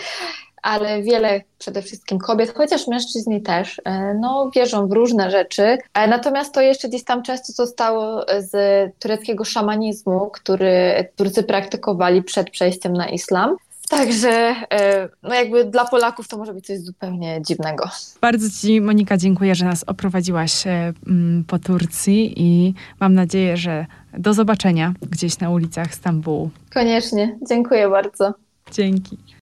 ale 0.62 1.02
wiele 1.02 1.40
przede 1.58 1.82
wszystkim 1.82 2.18
kobiet, 2.18 2.54
chociaż 2.56 2.88
mężczyźni 2.88 3.42
też, 3.42 3.80
e, 3.84 4.14
no, 4.14 4.50
wierzą 4.54 4.88
w 4.88 4.92
różne 4.92 5.30
rzeczy. 5.30 5.78
Natomiast 6.08 6.54
to 6.54 6.60
jeszcze 6.60 6.88
gdzieś 6.88 7.04
tam 7.04 7.22
często 7.22 7.52
zostało 7.52 8.26
z 8.38 8.52
tureckiego 8.98 9.44
szamanizmu, 9.44 10.30
który 10.30 11.08
Turcy 11.16 11.42
praktykowali 11.42 12.22
przed 12.22 12.50
przejściem 12.50 12.92
na 12.92 13.08
islam. 13.08 13.56
Także 13.96 14.54
e, 14.72 15.08
no 15.22 15.34
jakby 15.34 15.64
dla 15.64 15.84
Polaków 15.84 16.28
to 16.28 16.38
może 16.38 16.54
być 16.54 16.66
coś 16.66 16.78
zupełnie 16.78 17.42
dziwnego. 17.42 17.88
Bardzo 18.20 18.46
Ci 18.60 18.80
Monika 18.80 19.16
dziękuję, 19.16 19.54
że 19.54 19.64
nas 19.64 19.84
oprowadziłaś 19.84 20.66
e, 20.66 20.92
po 21.46 21.58
Turcji 21.58 22.32
i 22.36 22.74
mam 23.00 23.14
nadzieję, 23.14 23.56
że 23.56 23.86
do 24.18 24.34
zobaczenia 24.34 24.94
gdzieś 25.10 25.38
na 25.38 25.50
ulicach 25.50 25.94
Stambułu. 25.94 26.50
Koniecznie. 26.74 27.38
Dziękuję 27.48 27.88
bardzo. 27.88 28.34
Dzięki. 28.72 29.18